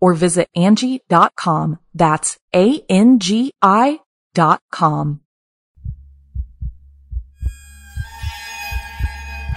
or 0.00 0.14
visit 0.14 0.48
Angi.com. 0.56 1.78
That's 1.94 2.38
A-N-G-I 2.54 4.00
dot 4.34 4.62
com. 4.70 5.20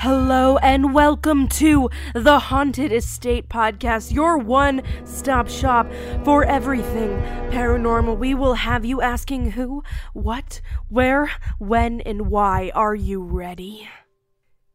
Hello 0.02 0.58
and 0.59 0.94
welcome 0.94 1.50
to 1.50 1.90
the 2.16 2.40
Haunted 2.40 2.94
Estate 2.94 3.50
Podcast, 3.50 4.14
your 4.14 4.38
one 4.38 4.81
stop 5.04 5.50
shop 5.50 5.92
for 6.23 6.46
everything 6.46 7.09
paranormal. 7.52 8.18
We 8.18 8.34
will 8.34 8.53
have 8.53 8.86
you 8.86 9.02
asking 9.02 9.52
who, 9.52 9.84
what, 10.14 10.62
where, 10.88 11.30
when, 11.58 12.00
and 12.00 12.30
why. 12.31 12.72
Are 12.74 12.96
you 12.96 13.22
ready? 13.22 13.90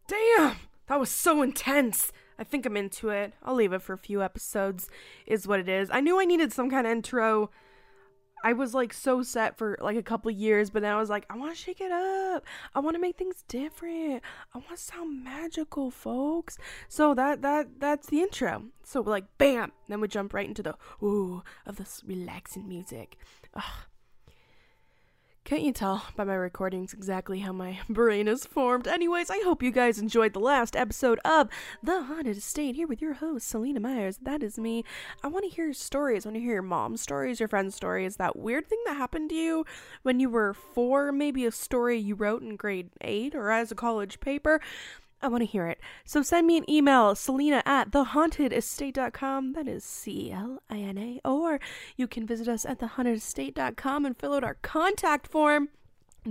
Damn, 0.09 0.57
that 0.89 1.01
was 1.01 1.09
so 1.09 1.41
intense. 1.41 2.13
I 2.39 2.45
think 2.45 2.67
I'm 2.67 2.77
into 2.77 3.11
it. 3.11 3.35
I'll 3.43 3.55
leave 3.55 3.73
it 3.73 3.83
for 3.83 3.93
a 3.93 3.99
few 3.99 4.23
episodes, 4.23 4.89
is 5.27 5.47
what 5.47 5.61
it 5.61 5.69
is. 5.69 5.91
I 5.93 6.01
knew 6.01 6.21
I 6.21 6.25
needed 6.25 6.53
some 6.53 6.71
kind 6.71 6.87
of 6.87 6.93
intro. 6.93 7.51
I 8.45 8.53
was 8.53 8.75
like 8.75 8.93
so 8.93 9.23
set 9.23 9.57
for 9.57 9.79
like 9.81 9.97
a 9.97 10.03
couple 10.03 10.31
years, 10.31 10.69
but 10.69 10.83
then 10.83 10.93
I 10.93 11.01
was 11.01 11.09
like, 11.09 11.25
I 11.31 11.37
want 11.37 11.57
to 11.57 11.59
shake 11.61 11.81
it 11.81 11.91
up. 11.91 12.45
I 12.75 12.81
want 12.81 12.95
to 12.95 13.01
make 13.01 13.17
things 13.17 13.43
different. 13.49 14.23
I 14.55 14.59
want 14.59 14.71
to 14.71 14.77
sound 14.77 15.25
magical, 15.25 15.91
folks. 15.91 16.59
So 16.89 17.15
that 17.15 17.41
that 17.41 17.81
that's 17.81 18.09
the 18.09 18.21
intro. 18.21 18.65
So 18.83 19.01
we're 19.01 19.13
like, 19.13 19.39
bam, 19.39 19.73
then 19.89 20.03
we 20.03 20.09
jump 20.09 20.35
right 20.35 20.47
into 20.47 20.63
the 20.63 20.77
ooh 21.03 21.43
of 21.65 21.77
this 21.77 22.03
relaxing 22.07 22.69
music. 22.69 23.17
Ugh. 23.55 23.87
Can't 25.45 25.61
you 25.61 25.73
tell 25.73 26.07
by 26.17 26.25
my 26.25 26.37
recordings 26.37 26.95
exactly 26.95 27.41
how 27.41 27.53
my 27.53 27.79
brain 27.91 28.29
is 28.29 28.47
formed? 28.47 28.89
Anyways, 28.89 29.29
I 29.29 29.43
hope 29.45 29.63
you 29.63 29.71
guys 29.71 29.99
enjoyed 29.99 30.33
the 30.33 30.39
last 30.39 30.75
episode 30.75 31.21
of 31.23 31.51
The 31.83 32.05
Haunted 32.05 32.39
Estate 32.39 32.77
here 32.77 32.87
with 32.87 33.03
your 33.03 33.13
host, 33.13 33.47
Selena 33.47 33.79
Myers. 33.79 34.19
That 34.23 34.43
is 34.43 34.59
me. 34.59 34.85
I 35.23 35.29
want 35.29 35.45
to 35.45 35.55
hear 35.55 35.75
stories. 35.75 36.25
I 36.25 36.31
want 36.31 36.37
to 36.37 36.41
hear 36.41 36.55
your 36.55 36.63
mom's 36.63 37.03
stories, 37.03 37.41
your 37.41 37.49
friend's 37.51 37.75
stories, 37.75 38.17
that 38.17 38.37
weird 38.37 38.67
thing 38.69 38.81
that 38.87 38.97
happened 38.97 39.29
to 39.29 39.37
you 39.37 39.67
when 40.03 40.19
you 40.19 40.31
were 40.31 40.55
four, 40.55 41.13
maybe 41.13 41.45
a 41.45 41.53
story 41.53 41.99
you 41.99 42.15
wrote 42.15 42.41
in 42.41 42.57
grade 42.57 42.89
eight 43.03 43.35
or 43.35 43.51
as 43.51 43.71
a 43.71 43.75
college 43.75 44.21
paper. 44.21 44.63
I 45.23 45.29
want 45.29 45.43
to 45.43 45.47
hear 45.47 45.67
it. 45.69 45.81
So 46.05 46.23
send 46.23 46.47
me 46.47 46.59
an 46.59 46.69
email, 46.71 47.15
selena 47.15 47.63
at 47.65 47.91
thehauntedestate.com. 47.91 49.53
That 49.55 49.69
is 49.69 49.85
C 49.85 50.31
L 50.31 50.63
I 50.69 50.79
N 50.79 50.99
A. 50.99 51.21
Or 51.25 51.61
you 51.97 52.07
can 52.07 52.27
visit 52.27 52.49
us 52.49 52.65
at 52.67 52.79
thehauntedestate.com 52.79 54.05
and 54.05 54.17
fill 54.17 54.35
out 54.35 54.45
our 54.45 54.59
contact 54.63 55.27
form. 55.27 55.71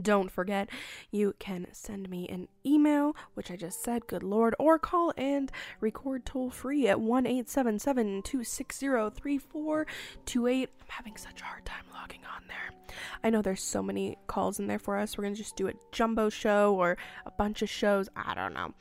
Don't 0.01 0.31
forget, 0.31 0.69
you 1.11 1.35
can 1.37 1.67
send 1.71 2.09
me 2.09 2.27
an 2.27 2.47
email, 2.65 3.15
which 3.35 3.51
I 3.51 3.55
just 3.55 3.83
said, 3.83 4.07
good 4.07 4.23
lord, 4.23 4.55
or 4.57 4.79
call 4.79 5.13
and 5.17 5.51
record 5.81 6.25
toll 6.25 6.49
free 6.49 6.87
at 6.87 6.99
1 6.99 7.27
877 7.27 8.23
260 8.23 8.87
3428. 8.87 10.69
I'm 10.79 10.85
having 10.87 11.15
such 11.15 11.41
a 11.41 11.45
hard 11.45 11.65
time 11.65 11.83
logging 11.93 12.21
on 12.25 12.47
there. 12.47 12.95
I 13.23 13.29
know 13.29 13.43
there's 13.43 13.61
so 13.61 13.83
many 13.83 14.17
calls 14.25 14.59
in 14.59 14.65
there 14.65 14.79
for 14.79 14.97
us. 14.97 15.15
We're 15.15 15.25
going 15.25 15.35
to 15.35 15.41
just 15.43 15.55
do 15.55 15.67
a 15.67 15.73
jumbo 15.91 16.29
show 16.29 16.73
or 16.73 16.97
a 17.27 17.31
bunch 17.31 17.61
of 17.61 17.69
shows. 17.69 18.09
I 18.15 18.33
don't 18.33 18.53
know. 18.53 18.73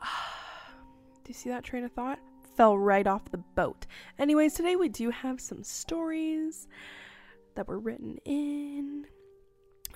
do 1.24 1.28
you 1.28 1.34
see 1.34 1.48
that 1.48 1.64
train 1.64 1.82
of 1.82 1.92
thought? 1.92 2.20
Fell 2.56 2.78
right 2.78 3.06
off 3.08 3.30
the 3.32 3.38
boat. 3.38 3.86
Anyways, 4.20 4.54
today 4.54 4.76
we 4.76 4.88
do 4.88 5.10
have 5.10 5.40
some 5.40 5.64
stories 5.64 6.68
that 7.56 7.66
were 7.66 7.78
written 7.78 8.18
in 8.24 9.06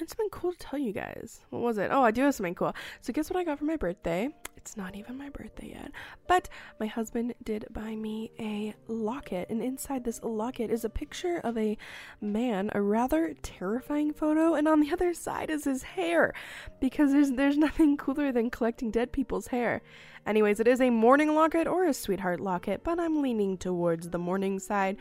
it's 0.00 0.12
something 0.12 0.30
cool 0.30 0.52
to 0.52 0.58
tell 0.58 0.78
you 0.78 0.92
guys. 0.92 1.40
What 1.50 1.62
was 1.62 1.78
it? 1.78 1.90
Oh, 1.90 2.02
I 2.02 2.10
do 2.10 2.22
have 2.22 2.34
something 2.34 2.54
cool. 2.54 2.74
So, 3.00 3.12
guess 3.12 3.30
what 3.30 3.38
I 3.38 3.44
got 3.44 3.58
for 3.58 3.64
my 3.64 3.76
birthday? 3.76 4.28
It's 4.56 4.78
not 4.78 4.96
even 4.96 5.18
my 5.18 5.28
birthday 5.28 5.74
yet. 5.76 5.92
But 6.26 6.48
my 6.80 6.86
husband 6.86 7.34
did 7.42 7.66
buy 7.70 7.94
me 7.96 8.30
a 8.40 8.74
locket, 8.88 9.50
and 9.50 9.62
inside 9.62 10.04
this 10.04 10.22
locket 10.22 10.70
is 10.70 10.86
a 10.86 10.88
picture 10.88 11.38
of 11.44 11.58
a 11.58 11.76
man, 12.22 12.70
a 12.72 12.80
rather 12.80 13.34
terrifying 13.42 14.14
photo, 14.14 14.54
and 14.54 14.66
on 14.66 14.80
the 14.80 14.90
other 14.90 15.12
side 15.12 15.50
is 15.50 15.64
his 15.64 15.82
hair. 15.82 16.32
Because 16.80 17.12
there's 17.12 17.32
there's 17.32 17.58
nothing 17.58 17.98
cooler 17.98 18.32
than 18.32 18.48
collecting 18.48 18.90
dead 18.90 19.12
people's 19.12 19.48
hair. 19.48 19.82
Anyways, 20.26 20.60
it 20.60 20.66
is 20.66 20.80
a 20.80 20.88
mourning 20.88 21.34
locket 21.34 21.66
or 21.66 21.84
a 21.84 21.92
sweetheart 21.92 22.40
locket, 22.40 22.82
but 22.82 22.98
I'm 22.98 23.20
leaning 23.20 23.58
towards 23.58 24.08
the 24.08 24.18
mourning 24.18 24.58
side. 24.58 24.96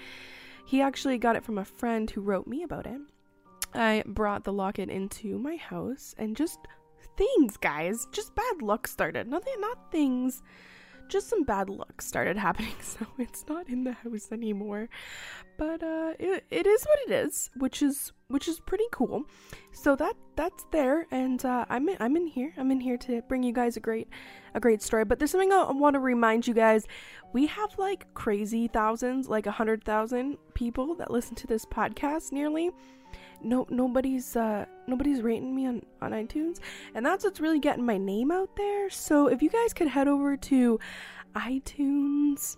He 0.65 0.81
actually 0.81 1.17
got 1.17 1.37
it 1.37 1.43
from 1.45 1.57
a 1.57 1.65
friend 1.65 2.09
who 2.11 2.19
wrote 2.19 2.47
me 2.47 2.63
about 2.63 2.85
it. 2.85 2.99
I 3.75 4.03
brought 4.05 4.43
the 4.43 4.53
locket 4.53 4.89
into 4.89 5.37
my 5.37 5.55
house 5.55 6.15
and 6.17 6.35
just 6.35 6.59
things, 7.17 7.57
guys. 7.57 8.07
Just 8.11 8.35
bad 8.35 8.61
luck 8.61 8.87
started. 8.87 9.27
Nothing, 9.27 9.53
not 9.59 9.91
things. 9.91 10.41
Just 11.09 11.29
some 11.29 11.43
bad 11.43 11.69
luck 11.69 12.01
started 12.01 12.37
happening, 12.47 12.75
so 12.81 13.05
it's 13.17 13.45
not 13.47 13.67
in 13.69 13.83
the 13.83 13.91
house 13.91 14.31
anymore. 14.31 14.89
But 15.57 15.83
uh, 15.83 16.13
it, 16.17 16.45
it 16.49 16.65
is 16.65 16.83
what 16.83 16.99
it 17.07 17.25
is, 17.25 17.49
which 17.57 17.81
is 17.81 18.11
which 18.29 18.47
is 18.47 18.59
pretty 18.61 18.85
cool. 18.91 19.23
So 19.73 19.95
that 19.97 20.15
that's 20.35 20.65
there, 20.71 21.05
and 21.11 21.43
uh, 21.45 21.65
I'm 21.69 21.89
in, 21.89 21.97
I'm 21.99 22.15
in 22.15 22.27
here. 22.27 22.53
I'm 22.57 22.71
in 22.71 22.79
here 22.79 22.97
to 22.97 23.21
bring 23.27 23.43
you 23.43 23.53
guys 23.53 23.77
a 23.77 23.79
great 23.79 24.07
a 24.53 24.59
great 24.59 24.81
story. 24.81 25.03
But 25.05 25.19
there's 25.19 25.31
something 25.31 25.51
I 25.51 25.71
want 25.71 25.95
to 25.95 25.99
remind 25.99 26.47
you 26.47 26.53
guys. 26.53 26.87
We 27.33 27.47
have 27.47 27.77
like 27.77 28.11
crazy 28.13 28.67
thousands, 28.67 29.27
like 29.27 29.45
a 29.45 29.51
hundred 29.51 29.83
thousand 29.83 30.37
people 30.53 30.95
that 30.95 31.11
listen 31.11 31.35
to 31.35 31.47
this 31.47 31.65
podcast 31.65 32.31
nearly 32.31 32.71
no 33.43 33.67
nobody's 33.69 34.35
uh 34.35 34.65
nobody's 34.87 35.21
rating 35.21 35.55
me 35.55 35.67
on 35.67 35.81
on 36.01 36.11
iTunes 36.11 36.59
and 36.95 37.05
that's 37.05 37.23
what's 37.23 37.39
really 37.39 37.59
getting 37.59 37.85
my 37.85 37.97
name 37.97 38.31
out 38.31 38.55
there 38.55 38.89
so 38.89 39.27
if 39.27 39.41
you 39.41 39.49
guys 39.49 39.73
could 39.73 39.87
head 39.87 40.07
over 40.07 40.37
to 40.37 40.79
iTunes 41.35 42.57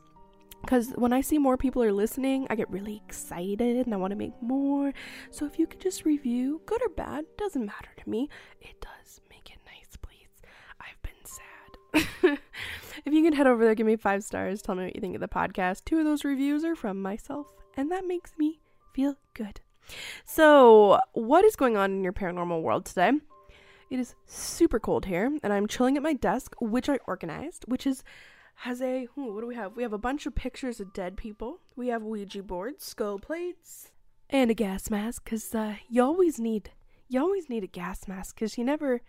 because 0.66 0.90
when 0.96 1.13
I 1.13 1.22
see 1.22 1.38
more 1.38 1.57
people 1.57 1.84
are 1.84 1.94
listening, 1.94 2.47
I 2.50 2.56
get 2.56 2.69
really 2.72 3.00
excited 3.06 3.85
and 3.85 3.94
I 3.94 3.97
want 3.97 4.12
to 4.12 4.18
make 4.18 4.34
more. 4.41 4.94
So 5.29 5.46
if 5.46 5.59
you 5.59 5.68
could 5.68 5.79
just 5.79 6.06
review, 6.06 6.59
good 6.66 6.81
or 6.81 6.90
bad, 6.90 7.25
doesn't 7.38 7.63
matter 7.63 7.91
to 7.97 8.09
me. 8.09 8.29
It 8.59 8.81
does 8.81 9.22
make 9.29 9.52
it 9.52 9.59
nice, 9.67 9.96
please. 10.02 10.41
I've 10.81 11.00
been 11.03 12.23
sad. 12.23 12.40
if 13.06 13.13
you 13.13 13.23
can 13.23 13.34
head 13.34 13.46
over 13.46 13.63
there, 13.63 13.75
give 13.75 13.85
me 13.85 13.96
five 13.96 14.23
stars, 14.23 14.63
tell 14.63 14.73
me 14.73 14.85
what 14.85 14.96
you 14.96 15.02
think 15.02 15.13
of 15.13 15.22
the 15.22 15.28
podcast. 15.28 15.85
Two 15.85 16.00
of 16.00 16.06
those 16.06 16.25
reviews 16.25 16.63
are 16.63 16.75
from 16.75 17.00
myself, 17.00 17.47
and 17.78 17.91
that 17.91 18.07
makes 18.07 18.34
me 18.40 18.59
feel 18.96 19.17
good. 19.35 19.62
So, 20.25 21.00
what 21.13 21.46
is 21.46 21.56
going 21.56 21.78
on 21.78 21.91
in 21.91 22.03
your 22.03 22.14
paranormal 22.14 22.61
world 22.61 22.85
today? 22.85 23.11
It 23.90 23.99
is 23.99 24.16
super 24.26 24.79
cold 24.79 25.05
here, 25.05 25.37
and 25.43 25.53
I'm 25.53 25.67
chilling 25.67 25.96
at 25.96 26.03
my 26.03 26.14
desk, 26.14 26.55
which 26.59 26.90
I 26.90 26.99
organized, 27.08 27.66
which 27.67 27.85
is 27.85 28.03
has 28.59 28.82
a 28.82 29.08
ooh, 29.17 29.34
what 29.34 29.41
do 29.41 29.47
we 29.47 29.55
have? 29.55 29.76
We 29.76 29.84
have 29.84 29.93
a 29.93 29.97
bunch 29.97 30.26
of 30.26 30.34
pictures 30.34 30.79
of 30.79 30.93
dead 30.93 31.17
people. 31.17 31.59
We 31.76 31.90
have 31.90 32.03
Ouija 32.03 32.41
boards, 32.41 32.85
skull 32.85 33.20
plates, 33.20 33.91
and 34.29 34.49
a 34.49 34.53
gas 34.53 34.90
mask. 34.90 35.26
Cause 35.29 35.53
uh, 35.53 35.76
you 35.90 36.02
always 36.03 36.40
need 36.40 36.72
you 37.08 37.20
always 37.20 37.49
need 37.49 37.64
a 37.64 37.67
gas 37.67 38.08
mask, 38.08 38.40
cause 38.40 38.58
you 38.58 38.64
never 38.64 39.02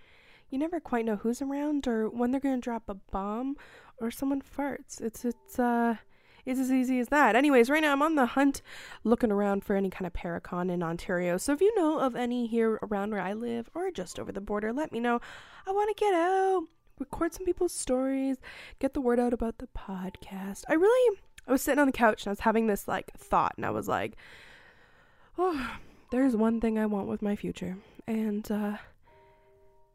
you 0.51 0.59
never 0.59 0.79
quite 0.79 1.05
know 1.05 1.17
who's 1.17 1.41
around 1.41 1.87
or 1.89 2.09
when 2.09 2.31
they're 2.31 2.41
gonna 2.41 2.59
drop 2.59 2.89
a 2.89 2.95
bomb 2.95 3.57
or 3.99 4.11
someone 4.11 4.43
farts. 4.43 5.01
It's 5.01 5.25
it's 5.25 5.59
uh 5.59 5.97
it's 6.47 6.61
as 6.61 6.73
easy 6.73 7.01
as 7.01 7.09
that. 7.09 7.37
Anyways, 7.37 7.69
right 7.69 7.83
now 7.83 7.93
I'm 7.93 8.03
on 8.03 8.15
the 8.15 8.27
hunt 8.27 8.63
looking 9.05 9.33
around 9.33 9.65
for 9.65 9.75
any 9.77 9.91
kind 9.91 10.07
of 10.07 10.13
Paracon 10.13 10.71
in 10.71 10.83
Ontario. 10.83 11.37
So 11.37 11.53
if 11.53 11.61
you 11.61 11.75
know 11.75 11.99
of 11.99 12.15
any 12.15 12.47
here 12.47 12.79
around 12.83 13.11
where 13.11 13.21
I 13.21 13.33
live 13.33 13.69
or 13.75 13.91
just 13.91 14.19
over 14.19 14.33
the 14.33 14.41
border, 14.41 14.73
let 14.73 14.93
me 14.93 15.01
know. 15.01 15.21
I 15.67 15.73
want 15.73 15.95
to 15.95 16.01
get 16.01 16.15
out, 16.15 16.63
record 16.99 17.35
some 17.35 17.45
people's 17.45 17.75
stories, 17.75 18.37
get 18.79 18.95
the 18.95 19.01
word 19.01 19.19
out 19.19 19.35
about 19.35 19.59
the 19.59 19.69
podcast. 19.77 20.63
I 20.69 20.75
really 20.75 21.19
I 21.49 21.53
was 21.53 21.63
sitting 21.63 21.81
on 21.81 21.87
the 21.87 21.93
couch 21.93 22.23
and 22.23 22.29
I 22.29 22.33
was 22.33 22.41
having 22.41 22.67
this 22.67 22.89
like 22.89 23.13
thought 23.17 23.55
and 23.57 23.67
I 23.67 23.71
was 23.71 23.89
like, 23.89 24.17
"Oh, 25.37 25.77
there's 26.11 26.37
one 26.37 26.61
thing 26.61 26.79
I 26.79 26.87
want 26.87 27.09
with 27.09 27.23
my 27.23 27.37
future, 27.37 27.77
and 28.07 28.51
uh, 28.51 28.77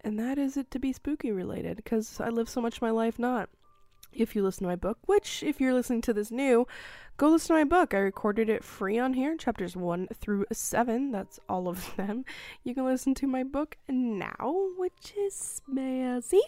and 0.02 0.20
that 0.20 0.38
is 0.38 0.58
it 0.58 0.72
to 0.72 0.80
be 0.80 0.94
spooky 0.94 1.32
related, 1.32 1.78
because 1.78 2.20
I 2.20 2.30
live 2.30 2.50
so 2.50 2.62
much 2.62 2.78
of 2.78 2.82
my 2.82 2.92
life 2.92 3.20
not. 3.20 3.50
If 4.14 4.36
you 4.36 4.44
listen 4.44 4.64
to 4.64 4.70
my 4.70 4.76
book, 4.76 4.98
which 5.06 5.44
if 5.44 5.60
you're 5.62 5.74
listening 5.74 6.02
to 6.02 6.14
this 6.14 6.32
new, 6.32 6.68
go 7.18 7.30
listen 7.30 7.50
to 7.50 7.54
my 7.54 7.64
book. 7.64 7.94
I 7.94 8.00
recorded 8.00 8.50
it 8.50 8.64
free 8.64 9.00
on 9.00 9.14
here, 9.14 9.38
chapters 9.38 9.76
one 9.76 10.08
through 10.14 10.46
seven. 10.52 11.12
That's 11.12 11.40
all 11.48 11.68
of 11.68 11.96
them. 11.98 12.26
You 12.64 12.76
can 12.76 12.86
listen 12.86 13.14
to 13.16 13.28
my 13.28 13.44
book 13.44 13.78
now, 13.88 14.70
which 14.78 15.14
is 15.18 15.62
Mazzy. 15.72 16.42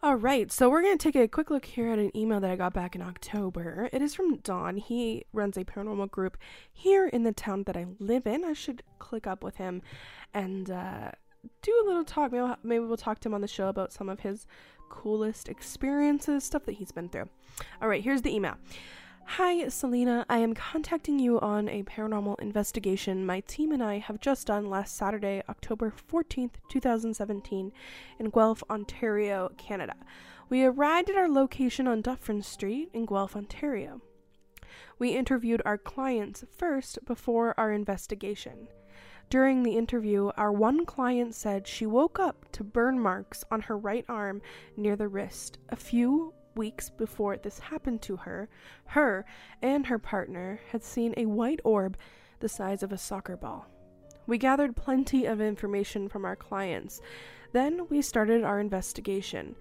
All 0.00 0.14
right, 0.14 0.52
so 0.52 0.70
we're 0.70 0.82
going 0.82 0.96
to 0.96 1.02
take 1.02 1.16
a 1.16 1.26
quick 1.26 1.50
look 1.50 1.64
here 1.64 1.90
at 1.90 1.98
an 1.98 2.16
email 2.16 2.38
that 2.38 2.52
I 2.52 2.54
got 2.54 2.72
back 2.72 2.94
in 2.94 3.02
October. 3.02 3.90
It 3.92 4.00
is 4.00 4.14
from 4.14 4.36
Don. 4.36 4.76
He 4.76 5.24
runs 5.32 5.56
a 5.56 5.64
paranormal 5.64 6.12
group 6.12 6.38
here 6.72 7.08
in 7.08 7.24
the 7.24 7.32
town 7.32 7.64
that 7.64 7.76
I 7.76 7.86
live 7.98 8.24
in. 8.24 8.44
I 8.44 8.52
should 8.52 8.84
click 9.00 9.26
up 9.26 9.42
with 9.42 9.56
him 9.56 9.82
and 10.32 10.70
uh, 10.70 11.10
do 11.62 11.82
a 11.82 11.86
little 11.86 12.04
talk. 12.04 12.30
Maybe 12.62 12.84
we'll 12.84 12.96
talk 12.96 13.18
to 13.20 13.28
him 13.28 13.34
on 13.34 13.40
the 13.40 13.48
show 13.48 13.66
about 13.66 13.92
some 13.92 14.08
of 14.08 14.20
his 14.20 14.46
coolest 14.88 15.48
experiences, 15.48 16.44
stuff 16.44 16.64
that 16.64 16.76
he's 16.76 16.92
been 16.92 17.08
through. 17.08 17.28
All 17.80 17.88
right, 17.88 18.02
here's 18.02 18.22
the 18.22 18.34
email. 18.34 18.56
Hi, 19.32 19.68
Selena. 19.68 20.24
I 20.30 20.38
am 20.38 20.54
contacting 20.54 21.18
you 21.18 21.38
on 21.40 21.68
a 21.68 21.82
paranormal 21.82 22.40
investigation 22.40 23.26
my 23.26 23.40
team 23.40 23.72
and 23.72 23.82
I 23.82 23.98
have 23.98 24.20
just 24.20 24.46
done 24.46 24.70
last 24.70 24.96
Saturday, 24.96 25.42
October 25.50 25.92
14th, 26.10 26.54
2017, 26.70 27.70
in 28.18 28.30
Guelph, 28.30 28.64
Ontario, 28.70 29.50
Canada. 29.58 29.94
We 30.48 30.64
arrived 30.64 31.10
at 31.10 31.16
our 31.16 31.28
location 31.28 31.86
on 31.86 32.00
Dufferin 32.00 32.42
Street 32.42 32.88
in 32.94 33.04
Guelph, 33.04 33.36
Ontario. 33.36 34.00
We 34.98 35.10
interviewed 35.10 35.60
our 35.66 35.76
clients 35.78 36.44
first 36.56 36.98
before 37.04 37.54
our 37.60 37.70
investigation. 37.70 38.68
During 39.30 39.62
the 39.62 39.76
interview, 39.76 40.30
our 40.38 40.50
one 40.50 40.86
client 40.86 41.34
said 41.34 41.66
she 41.66 41.84
woke 41.84 42.18
up 42.18 42.50
to 42.52 42.64
burn 42.64 42.98
marks 42.98 43.44
on 43.50 43.60
her 43.62 43.76
right 43.76 44.04
arm 44.08 44.40
near 44.74 44.96
the 44.96 45.08
wrist. 45.08 45.58
A 45.68 45.76
few 45.76 46.32
weeks 46.54 46.88
before 46.88 47.36
this 47.36 47.58
happened 47.58 48.00
to 48.02 48.16
her, 48.16 48.48
her 48.86 49.26
and 49.60 49.86
her 49.86 49.98
partner 49.98 50.60
had 50.72 50.82
seen 50.82 51.12
a 51.16 51.26
white 51.26 51.60
orb 51.62 51.98
the 52.40 52.48
size 52.48 52.82
of 52.82 52.90
a 52.90 52.98
soccer 52.98 53.36
ball. 53.36 53.66
We 54.26 54.38
gathered 54.38 54.76
plenty 54.76 55.26
of 55.26 55.42
information 55.42 56.08
from 56.08 56.24
our 56.24 56.36
clients. 56.36 57.02
Then 57.52 57.86
we 57.90 58.00
started 58.00 58.44
our 58.44 58.60
investigation. 58.60 59.56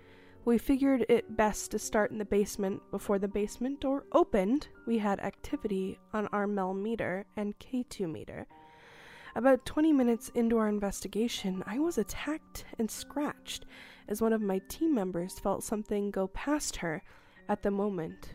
We 0.46 0.58
figured 0.58 1.06
it 1.10 1.36
best 1.36 1.72
to 1.72 1.80
start 1.80 2.12
in 2.12 2.20
the 2.20 2.26
basement. 2.26 2.82
Before 2.90 3.20
the 3.20 3.28
basement 3.28 3.82
door 3.82 4.06
opened, 4.14 4.70
we 4.86 4.98
had 4.98 5.20
activity 5.20 6.00
on 6.14 6.28
our 6.28 6.48
MEL 6.48 6.74
meter 6.74 7.26
and 7.36 7.58
K2 7.60 8.10
meter. 8.10 8.48
About 9.38 9.68
20 9.68 9.94
minutes 9.94 10.32
into 10.34 10.58
our 10.58 10.68
investigation, 10.68 11.64
I 11.68 11.78
was 11.78 12.00
attacked 12.00 12.66
and 12.80 12.90
scratched 12.90 13.68
as 14.08 14.20
one 14.20 14.34
of 14.34 14.42
my 14.42 14.60
team 14.68 14.96
members 14.96 15.38
felt 15.38 15.64
something 15.64 16.10
go 16.10 16.26
past 16.30 16.78
her 16.78 17.04
at 17.48 17.62
the 17.62 17.70
moment 17.70 18.34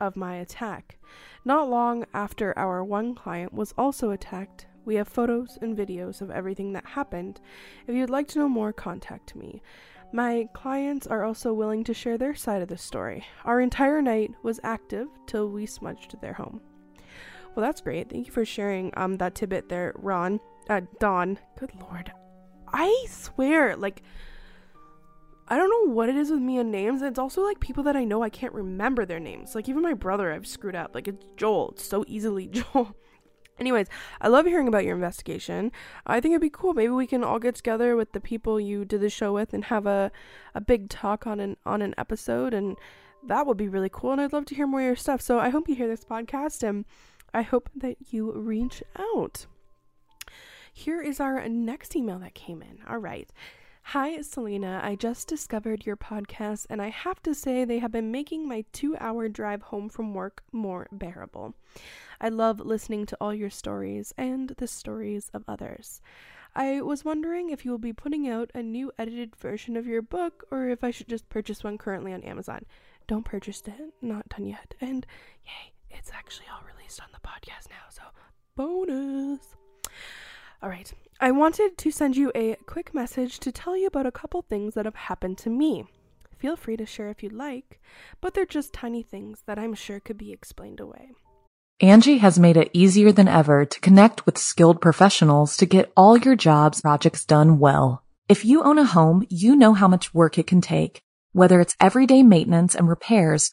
of 0.00 0.14
my 0.14 0.36
attack. 0.36 1.00
Not 1.44 1.68
long 1.68 2.06
after 2.14 2.56
our 2.56 2.84
one 2.84 3.16
client 3.16 3.52
was 3.52 3.74
also 3.76 4.12
attacked, 4.12 4.68
we 4.84 4.94
have 4.94 5.08
photos 5.08 5.58
and 5.60 5.76
videos 5.76 6.20
of 6.20 6.30
everything 6.30 6.72
that 6.74 6.86
happened. 6.86 7.40
If 7.88 7.96
you'd 7.96 8.08
like 8.08 8.28
to 8.28 8.38
know 8.38 8.48
more, 8.48 8.72
contact 8.72 9.34
me. 9.34 9.60
My 10.12 10.48
clients 10.52 11.08
are 11.08 11.24
also 11.24 11.52
willing 11.52 11.82
to 11.82 11.92
share 11.92 12.16
their 12.16 12.36
side 12.36 12.62
of 12.62 12.68
the 12.68 12.78
story. 12.78 13.26
Our 13.44 13.60
entire 13.60 14.00
night 14.00 14.30
was 14.44 14.60
active 14.62 15.08
till 15.26 15.50
we 15.50 15.66
smudged 15.66 16.20
their 16.20 16.34
home. 16.34 16.60
Well, 17.56 17.64
that's 17.64 17.80
great. 17.80 18.10
Thank 18.10 18.26
you 18.26 18.32
for 18.32 18.44
sharing 18.44 18.92
um 18.96 19.16
that 19.16 19.34
tidbit 19.34 19.70
there, 19.70 19.94
Ron. 19.96 20.40
Uh, 20.68 20.82
Don. 21.00 21.38
Good 21.58 21.72
lord. 21.80 22.12
I 22.72 23.06
swear, 23.08 23.76
like 23.76 24.02
I 25.48 25.56
don't 25.56 25.70
know 25.70 25.94
what 25.94 26.08
it 26.10 26.16
is 26.16 26.30
with 26.30 26.40
me 26.40 26.58
and 26.58 26.70
names. 26.70 27.00
It's 27.00 27.18
also 27.18 27.42
like 27.42 27.60
people 27.60 27.84
that 27.84 27.96
I 27.96 28.04
know 28.04 28.22
I 28.22 28.28
can't 28.28 28.52
remember 28.52 29.06
their 29.06 29.20
names. 29.20 29.54
Like 29.54 29.68
even 29.68 29.80
my 29.82 29.94
brother 29.94 30.32
I've 30.32 30.46
screwed 30.46 30.74
up. 30.74 30.94
Like 30.94 31.08
it's 31.08 31.24
Joel. 31.36 31.70
It's 31.70 31.86
so 31.86 32.04
easily 32.06 32.46
Joel. 32.52 32.94
Anyways, 33.58 33.86
I 34.20 34.28
love 34.28 34.44
hearing 34.44 34.68
about 34.68 34.84
your 34.84 34.94
investigation. 34.94 35.72
I 36.06 36.20
think 36.20 36.32
it'd 36.32 36.42
be 36.42 36.50
cool. 36.50 36.74
Maybe 36.74 36.92
we 36.92 37.06
can 37.06 37.24
all 37.24 37.38
get 37.38 37.54
together 37.54 37.96
with 37.96 38.12
the 38.12 38.20
people 38.20 38.60
you 38.60 38.84
did 38.84 39.00
the 39.00 39.08
show 39.08 39.32
with 39.32 39.54
and 39.54 39.64
have 39.64 39.86
a, 39.86 40.12
a 40.54 40.60
big 40.60 40.90
talk 40.90 41.26
on 41.26 41.40
an 41.40 41.56
on 41.64 41.80
an 41.80 41.94
episode 41.96 42.52
and 42.52 42.76
that 43.24 43.46
would 43.46 43.56
be 43.56 43.68
really 43.68 43.88
cool 43.90 44.12
and 44.12 44.20
I'd 44.20 44.32
love 44.32 44.44
to 44.46 44.54
hear 44.54 44.66
more 44.66 44.80
of 44.80 44.86
your 44.86 44.96
stuff. 44.96 45.22
So 45.22 45.38
I 45.38 45.48
hope 45.48 45.68
you 45.68 45.74
hear 45.74 45.88
this 45.88 46.04
podcast 46.04 46.62
and 46.62 46.84
I 47.36 47.42
hope 47.42 47.68
that 47.76 47.98
you 48.14 48.32
reach 48.32 48.82
out. 48.98 49.44
Here 50.72 51.02
is 51.02 51.20
our 51.20 51.46
next 51.46 51.94
email 51.94 52.18
that 52.20 52.32
came 52.32 52.62
in. 52.62 52.78
All 52.88 52.96
right. 52.96 53.30
Hi, 53.82 54.22
Selena. 54.22 54.80
I 54.82 54.94
just 54.94 55.28
discovered 55.28 55.84
your 55.84 55.98
podcast, 55.98 56.64
and 56.70 56.80
I 56.80 56.88
have 56.88 57.22
to 57.24 57.34
say 57.34 57.66
they 57.66 57.80
have 57.80 57.92
been 57.92 58.10
making 58.10 58.48
my 58.48 58.64
two 58.72 58.96
hour 58.96 59.28
drive 59.28 59.60
home 59.60 59.90
from 59.90 60.14
work 60.14 60.44
more 60.50 60.88
bearable. 60.90 61.52
I 62.22 62.30
love 62.30 62.58
listening 62.58 63.04
to 63.04 63.18
all 63.20 63.34
your 63.34 63.50
stories 63.50 64.14
and 64.16 64.54
the 64.56 64.66
stories 64.66 65.30
of 65.34 65.44
others. 65.46 66.00
I 66.54 66.80
was 66.80 67.04
wondering 67.04 67.50
if 67.50 67.66
you 67.66 67.70
will 67.70 67.76
be 67.76 67.92
putting 67.92 68.26
out 68.26 68.50
a 68.54 68.62
new 68.62 68.92
edited 68.98 69.36
version 69.36 69.76
of 69.76 69.86
your 69.86 70.00
book, 70.00 70.46
or 70.50 70.70
if 70.70 70.82
I 70.82 70.90
should 70.90 71.08
just 71.08 71.28
purchase 71.28 71.62
one 71.62 71.76
currently 71.76 72.14
on 72.14 72.22
Amazon. 72.22 72.64
Don't 73.06 73.26
purchase 73.26 73.62
it, 73.66 73.92
not 74.00 74.30
done 74.30 74.46
yet. 74.46 74.74
And 74.80 75.06
yay, 75.44 75.74
it's 75.98 76.10
actually 76.12 76.46
all 76.52 76.62
released 76.74 77.00
on 77.00 77.08
the 77.12 77.28
podcast 77.28 77.70
now, 77.70 77.86
so 77.90 78.02
bonus. 78.56 79.40
All 80.62 80.68
right. 80.68 80.92
I 81.20 81.30
wanted 81.30 81.78
to 81.78 81.90
send 81.90 82.16
you 82.16 82.30
a 82.34 82.56
quick 82.66 82.94
message 82.94 83.38
to 83.40 83.52
tell 83.52 83.76
you 83.76 83.86
about 83.86 84.06
a 84.06 84.12
couple 84.12 84.42
things 84.42 84.74
that 84.74 84.84
have 84.84 84.94
happened 84.94 85.38
to 85.38 85.50
me. 85.50 85.84
Feel 86.38 86.56
free 86.56 86.76
to 86.76 86.84
share 86.84 87.08
if 87.08 87.22
you'd 87.22 87.32
like, 87.32 87.80
but 88.20 88.34
they're 88.34 88.44
just 88.44 88.72
tiny 88.72 89.02
things 89.02 89.42
that 89.46 89.58
I'm 89.58 89.74
sure 89.74 90.00
could 90.00 90.18
be 90.18 90.32
explained 90.32 90.80
away. 90.80 91.12
Angi 91.82 92.18
has 92.20 92.38
made 92.38 92.56
it 92.56 92.70
easier 92.72 93.12
than 93.12 93.28
ever 93.28 93.64
to 93.64 93.80
connect 93.80 94.26
with 94.26 94.38
skilled 94.38 94.80
professionals 94.80 95.56
to 95.58 95.66
get 95.66 95.92
all 95.96 96.16
your 96.16 96.36
jobs 96.36 96.80
projects 96.80 97.24
done 97.24 97.58
well. 97.58 98.02
If 98.28 98.44
you 98.44 98.62
own 98.62 98.78
a 98.78 98.84
home, 98.84 99.26
you 99.28 99.56
know 99.56 99.72
how 99.74 99.88
much 99.88 100.12
work 100.12 100.38
it 100.38 100.46
can 100.46 100.60
take, 100.60 101.02
whether 101.32 101.60
it's 101.60 101.76
everyday 101.80 102.22
maintenance 102.22 102.74
and 102.74 102.88
repairs 102.88 103.52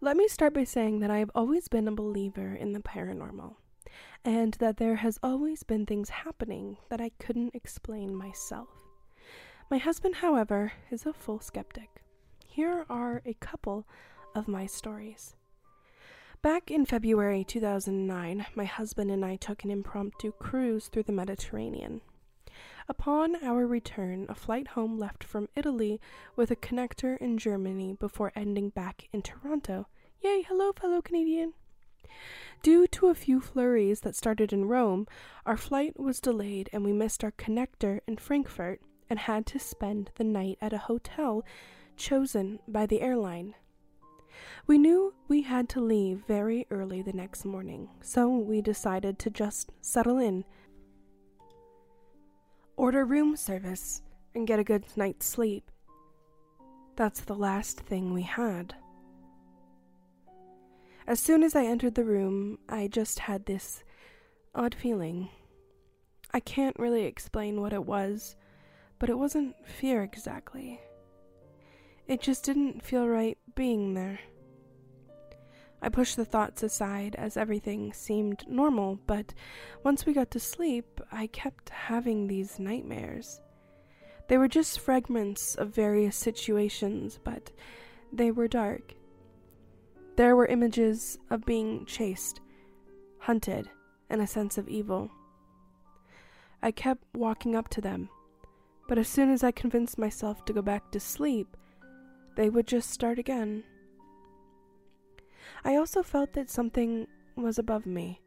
Let 0.00 0.18
me 0.18 0.28
start 0.28 0.52
by 0.52 0.64
saying 0.64 1.00
that 1.00 1.10
I 1.10 1.20
have 1.20 1.30
always 1.34 1.68
been 1.68 1.88
a 1.88 1.92
believer 1.92 2.54
in 2.54 2.72
the 2.74 2.80
paranormal 2.80 3.54
and 4.26 4.52
that 4.54 4.76
there 4.76 4.96
has 4.96 5.18
always 5.22 5.62
been 5.62 5.86
things 5.86 6.10
happening 6.10 6.76
that 6.90 7.00
I 7.00 7.12
couldn't 7.18 7.54
explain 7.54 8.14
myself. 8.14 8.68
My 9.70 9.78
husband, 9.78 10.16
however, 10.16 10.72
is 10.90 11.06
a 11.06 11.14
full 11.14 11.40
skeptic. 11.40 12.02
Here 12.46 12.84
are 12.90 13.22
a 13.24 13.32
couple 13.34 13.86
of 14.34 14.48
my 14.48 14.66
stories. 14.66 15.34
Back 16.42 16.70
in 16.70 16.84
February 16.84 17.42
2009, 17.42 18.46
my 18.54 18.64
husband 18.66 19.10
and 19.10 19.24
I 19.24 19.36
took 19.36 19.64
an 19.64 19.70
impromptu 19.70 20.32
cruise 20.32 20.88
through 20.88 21.04
the 21.04 21.12
Mediterranean. 21.12 22.02
Upon 22.88 23.42
our 23.44 23.66
return, 23.66 24.26
a 24.28 24.34
flight 24.34 24.68
home 24.68 24.96
left 24.96 25.24
from 25.24 25.48
Italy 25.56 26.00
with 26.36 26.52
a 26.52 26.56
connector 26.56 27.18
in 27.18 27.36
Germany 27.36 27.94
before 27.94 28.32
ending 28.36 28.70
back 28.70 29.08
in 29.12 29.22
Toronto. 29.22 29.88
Yay, 30.20 30.42
hello, 30.42 30.72
fellow 30.72 31.02
Canadian! 31.02 31.54
Due 32.62 32.86
to 32.86 33.08
a 33.08 33.14
few 33.14 33.40
flurries 33.40 34.00
that 34.00 34.14
started 34.14 34.52
in 34.52 34.66
Rome, 34.66 35.08
our 35.44 35.56
flight 35.56 35.98
was 35.98 36.20
delayed 36.20 36.70
and 36.72 36.84
we 36.84 36.92
missed 36.92 37.24
our 37.24 37.32
connector 37.32 38.00
in 38.06 38.18
Frankfurt 38.18 38.80
and 39.10 39.18
had 39.18 39.46
to 39.46 39.58
spend 39.58 40.10
the 40.14 40.24
night 40.24 40.56
at 40.60 40.72
a 40.72 40.78
hotel 40.78 41.44
chosen 41.96 42.60
by 42.68 42.86
the 42.86 43.00
airline. 43.00 43.56
We 44.66 44.78
knew 44.78 45.14
we 45.26 45.42
had 45.42 45.68
to 45.70 45.80
leave 45.80 46.24
very 46.26 46.66
early 46.70 47.02
the 47.02 47.12
next 47.12 47.44
morning, 47.44 47.88
so 48.00 48.28
we 48.28 48.60
decided 48.60 49.18
to 49.20 49.30
just 49.30 49.72
settle 49.80 50.18
in, 50.18 50.44
order 52.76 53.04
room 53.04 53.36
service, 53.36 54.02
and 54.34 54.46
get 54.46 54.58
a 54.58 54.64
good 54.64 54.84
night's 54.96 55.26
sleep. 55.26 55.70
That's 56.96 57.20
the 57.20 57.34
last 57.34 57.80
thing 57.80 58.12
we 58.12 58.22
had. 58.22 58.74
As 61.06 61.20
soon 61.20 61.42
as 61.42 61.54
I 61.54 61.64
entered 61.64 61.94
the 61.94 62.04
room, 62.04 62.58
I 62.68 62.88
just 62.88 63.20
had 63.20 63.46
this 63.46 63.84
odd 64.54 64.74
feeling. 64.74 65.28
I 66.32 66.40
can't 66.40 66.78
really 66.78 67.04
explain 67.04 67.60
what 67.60 67.72
it 67.72 67.84
was, 67.86 68.36
but 68.98 69.08
it 69.08 69.18
wasn't 69.18 69.54
fear 69.66 70.02
exactly. 70.02 70.80
It 72.06 72.20
just 72.20 72.44
didn't 72.44 72.82
feel 72.82 73.06
right 73.06 73.38
being 73.54 73.94
there. 73.94 74.20
I 75.86 75.88
pushed 75.88 76.16
the 76.16 76.24
thoughts 76.24 76.64
aside 76.64 77.14
as 77.14 77.36
everything 77.36 77.92
seemed 77.92 78.42
normal, 78.48 78.98
but 79.06 79.32
once 79.84 80.04
we 80.04 80.14
got 80.14 80.32
to 80.32 80.40
sleep, 80.40 81.00
I 81.12 81.28
kept 81.28 81.68
having 81.70 82.26
these 82.26 82.58
nightmares. 82.58 83.40
They 84.26 84.36
were 84.36 84.48
just 84.48 84.80
fragments 84.80 85.54
of 85.54 85.72
various 85.72 86.16
situations, 86.16 87.20
but 87.22 87.52
they 88.12 88.32
were 88.32 88.48
dark. 88.48 88.94
There 90.16 90.34
were 90.34 90.46
images 90.46 91.20
of 91.30 91.46
being 91.46 91.86
chased, 91.86 92.40
hunted, 93.20 93.70
and 94.10 94.20
a 94.20 94.26
sense 94.26 94.58
of 94.58 94.68
evil. 94.68 95.08
I 96.64 96.72
kept 96.72 97.04
walking 97.14 97.54
up 97.54 97.68
to 97.68 97.80
them, 97.80 98.08
but 98.88 98.98
as 98.98 99.06
soon 99.06 99.30
as 99.30 99.44
I 99.44 99.52
convinced 99.52 99.98
myself 99.98 100.44
to 100.46 100.52
go 100.52 100.62
back 100.62 100.90
to 100.90 100.98
sleep, 100.98 101.56
they 102.34 102.50
would 102.50 102.66
just 102.66 102.90
start 102.90 103.20
again. 103.20 103.62
I 105.64 105.76
also 105.76 106.02
felt 106.02 106.32
that 106.34 106.50
something 106.50 107.06
was 107.36 107.58
above 107.58 107.86
me, 107.86 108.20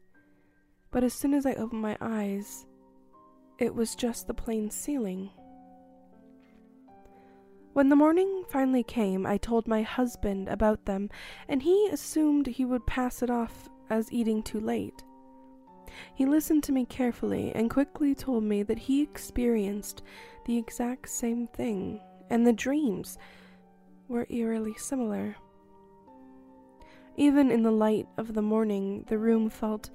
but 0.91 1.03
as 1.03 1.13
soon 1.13 1.33
as 1.33 1.45
I 1.45 1.53
opened 1.53 1.81
my 1.81 1.97
eyes, 2.01 2.65
it 3.57 3.73
was 3.73 3.95
just 3.95 4.27
the 4.27 4.33
plain 4.33 4.69
ceiling. 4.69 5.29
When 7.73 7.89
the 7.89 7.95
morning 7.95 8.43
finally 8.49 8.83
came, 8.83 9.25
I 9.25 9.37
told 9.37 9.67
my 9.67 9.83
husband 9.83 10.49
about 10.49 10.85
them, 10.85 11.09
and 11.47 11.61
he 11.61 11.89
assumed 11.91 12.47
he 12.47 12.65
would 12.65 12.85
pass 12.87 13.21
it 13.21 13.29
off 13.29 13.69
as 13.89 14.11
eating 14.11 14.43
too 14.43 14.59
late. 14.59 15.03
He 16.15 16.25
listened 16.25 16.63
to 16.63 16.71
me 16.71 16.85
carefully 16.85 17.51
and 17.53 17.69
quickly 17.69 18.15
told 18.15 18.43
me 18.43 18.63
that 18.63 18.79
he 18.79 19.01
experienced 19.01 20.03
the 20.45 20.57
exact 20.57 21.09
same 21.09 21.47
thing, 21.47 22.01
and 22.29 22.45
the 22.45 22.53
dreams 22.53 23.17
were 24.07 24.27
eerily 24.29 24.73
similar. 24.75 25.35
Even 27.19 27.51
in 27.51 27.63
the 27.63 27.71
light 27.71 28.07
of 28.15 28.33
the 28.33 28.41
morning, 28.41 29.03
the 29.09 29.17
room 29.17 29.49
felt 29.49 29.89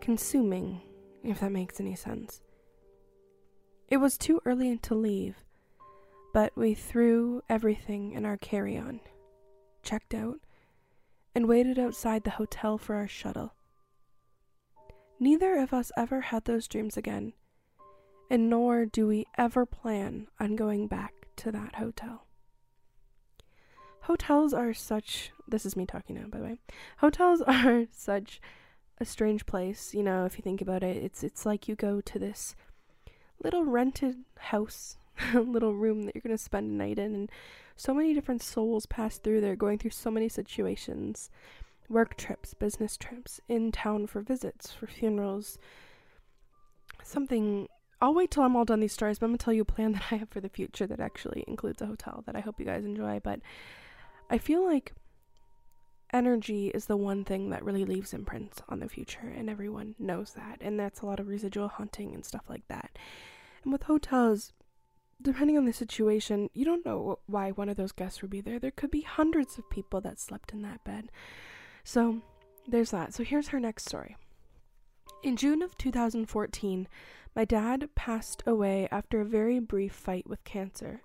consuming, 0.00 0.80
if 1.22 1.40
that 1.40 1.52
makes 1.52 1.78
any 1.78 1.94
sense. 1.94 2.40
It 3.88 3.98
was 3.98 4.16
too 4.16 4.40
early 4.46 4.78
to 4.78 4.94
leave, 4.94 5.44
but 6.32 6.56
we 6.56 6.72
threw 6.72 7.42
everything 7.50 8.12
in 8.12 8.24
our 8.24 8.38
carry 8.38 8.78
on, 8.78 9.00
checked 9.82 10.14
out, 10.14 10.40
and 11.34 11.46
waited 11.46 11.78
outside 11.78 12.24
the 12.24 12.30
hotel 12.30 12.78
for 12.78 12.94
our 12.94 13.08
shuttle. 13.08 13.52
Neither 15.20 15.54
of 15.56 15.74
us 15.74 15.92
ever 15.98 16.22
had 16.22 16.46
those 16.46 16.66
dreams 16.66 16.96
again, 16.96 17.34
and 18.30 18.48
nor 18.48 18.86
do 18.86 19.06
we 19.06 19.26
ever 19.36 19.66
plan 19.66 20.28
on 20.40 20.56
going 20.56 20.86
back 20.86 21.12
to 21.36 21.52
that 21.52 21.74
hotel. 21.74 22.26
Hotels 24.04 24.54
are 24.54 24.72
such, 24.72 25.30
this 25.48 25.66
is 25.66 25.76
me 25.76 25.86
talking 25.86 26.16
now, 26.16 26.26
by 26.28 26.38
the 26.38 26.44
way. 26.44 26.58
Hotels 26.98 27.42
are 27.46 27.84
such 27.92 28.40
a 28.98 29.04
strange 29.04 29.46
place, 29.46 29.94
you 29.94 30.02
know, 30.02 30.24
if 30.24 30.36
you 30.36 30.42
think 30.42 30.60
about 30.60 30.82
it. 30.82 30.96
It's 30.96 31.22
it's 31.22 31.46
like 31.46 31.68
you 31.68 31.74
go 31.74 32.00
to 32.00 32.18
this 32.18 32.54
little 33.42 33.64
rented 33.64 34.16
house 34.38 34.96
little 35.34 35.74
room 35.74 36.04
that 36.04 36.14
you're 36.14 36.22
going 36.22 36.36
to 36.36 36.42
spend 36.42 36.70
a 36.70 36.74
night 36.74 36.98
in. 36.98 37.14
And 37.14 37.30
so 37.76 37.94
many 37.94 38.14
different 38.14 38.42
souls 38.42 38.86
pass 38.86 39.18
through 39.18 39.40
there, 39.40 39.56
going 39.56 39.78
through 39.78 39.92
so 39.92 40.10
many 40.10 40.28
situations 40.28 41.30
work 41.88 42.16
trips, 42.16 42.52
business 42.52 42.96
trips, 42.96 43.40
in 43.48 43.72
town 43.72 44.06
for 44.06 44.20
visits, 44.20 44.72
for 44.72 44.86
funerals. 44.86 45.58
Something. 47.02 47.68
I'll 48.00 48.14
wait 48.14 48.30
till 48.30 48.44
I'm 48.44 48.54
all 48.54 48.64
done 48.64 48.80
these 48.80 48.92
stories, 48.92 49.18
but 49.18 49.26
I'm 49.26 49.32
to 49.32 49.38
tell 49.38 49.54
you 49.54 49.62
a 49.62 49.64
plan 49.64 49.92
that 49.94 50.02
I 50.10 50.16
have 50.16 50.28
for 50.28 50.40
the 50.40 50.48
future 50.48 50.86
that 50.86 51.00
actually 51.00 51.44
includes 51.48 51.82
a 51.82 51.86
hotel 51.86 52.22
that 52.26 52.36
I 52.36 52.40
hope 52.40 52.60
you 52.60 52.66
guys 52.66 52.84
enjoy. 52.84 53.20
But 53.22 53.40
I 54.30 54.38
feel 54.38 54.64
like 54.64 54.92
energy 56.12 56.68
is 56.68 56.86
the 56.86 56.96
one 56.96 57.24
thing 57.24 57.50
that 57.50 57.64
really 57.64 57.84
leaves 57.84 58.14
imprints 58.14 58.62
on 58.68 58.80
the 58.80 58.88
future, 58.88 59.32
and 59.36 59.48
everyone 59.48 59.94
knows 59.98 60.32
that. 60.34 60.58
And 60.60 60.78
that's 60.78 61.00
a 61.00 61.06
lot 61.06 61.20
of 61.20 61.28
residual 61.28 61.68
haunting 61.68 62.14
and 62.14 62.24
stuff 62.24 62.44
like 62.48 62.66
that. 62.68 62.98
And 63.62 63.72
with 63.72 63.84
hotels, 63.84 64.52
depending 65.20 65.56
on 65.56 65.64
the 65.64 65.72
situation, 65.72 66.50
you 66.54 66.64
don't 66.64 66.86
know 66.86 67.18
why 67.26 67.50
one 67.50 67.68
of 67.68 67.76
those 67.76 67.92
guests 67.92 68.22
would 68.22 68.30
be 68.30 68.40
there. 68.40 68.58
There 68.58 68.70
could 68.70 68.90
be 68.90 69.02
hundreds 69.02 69.58
of 69.58 69.70
people 69.70 70.00
that 70.02 70.20
slept 70.20 70.52
in 70.52 70.62
that 70.62 70.84
bed. 70.84 71.10
So 71.84 72.22
there's 72.66 72.90
that. 72.90 73.14
So 73.14 73.24
here's 73.24 73.48
her 73.48 73.60
next 73.60 73.86
story. 73.86 74.16
In 75.22 75.36
June 75.36 75.62
of 75.62 75.76
2014, 75.78 76.86
my 77.34 77.44
dad 77.44 77.88
passed 77.94 78.42
away 78.46 78.88
after 78.90 79.20
a 79.20 79.24
very 79.24 79.58
brief 79.58 79.92
fight 79.92 80.28
with 80.28 80.44
cancer. 80.44 81.02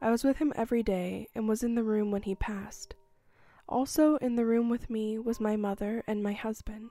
I 0.00 0.10
was 0.10 0.24
with 0.24 0.38
him 0.38 0.52
every 0.56 0.82
day 0.82 1.28
and 1.34 1.48
was 1.48 1.62
in 1.62 1.74
the 1.74 1.84
room 1.84 2.10
when 2.10 2.22
he 2.22 2.34
passed. 2.34 2.94
Also 3.68 4.16
in 4.16 4.36
the 4.36 4.46
room 4.46 4.68
with 4.68 4.88
me 4.88 5.18
was 5.18 5.40
my 5.40 5.56
mother 5.56 6.04
and 6.06 6.22
my 6.22 6.32
husband. 6.32 6.90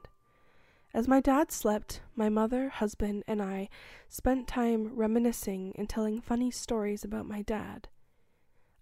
As 0.94 1.08
my 1.08 1.20
dad 1.20 1.52
slept, 1.52 2.02
my 2.16 2.30
mother, 2.30 2.70
husband, 2.70 3.24
and 3.28 3.42
I 3.42 3.70
spent 4.08 4.48
time 4.48 4.96
reminiscing 4.96 5.74
and 5.78 5.90
telling 5.90 6.22
funny 6.22 6.52
stories 6.52 7.04
about 7.04 7.28
my 7.28 7.42
dad. 7.42 7.90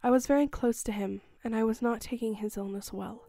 I 0.03 0.11
was 0.11 0.27
very 0.27 0.47
close 0.47 0.83
to 0.83 0.91
him, 0.91 1.21
and 1.43 1.55
I 1.55 1.63
was 1.63 1.81
not 1.81 2.01
taking 2.01 2.35
his 2.35 2.57
illness 2.57 2.93
well. 2.93 3.23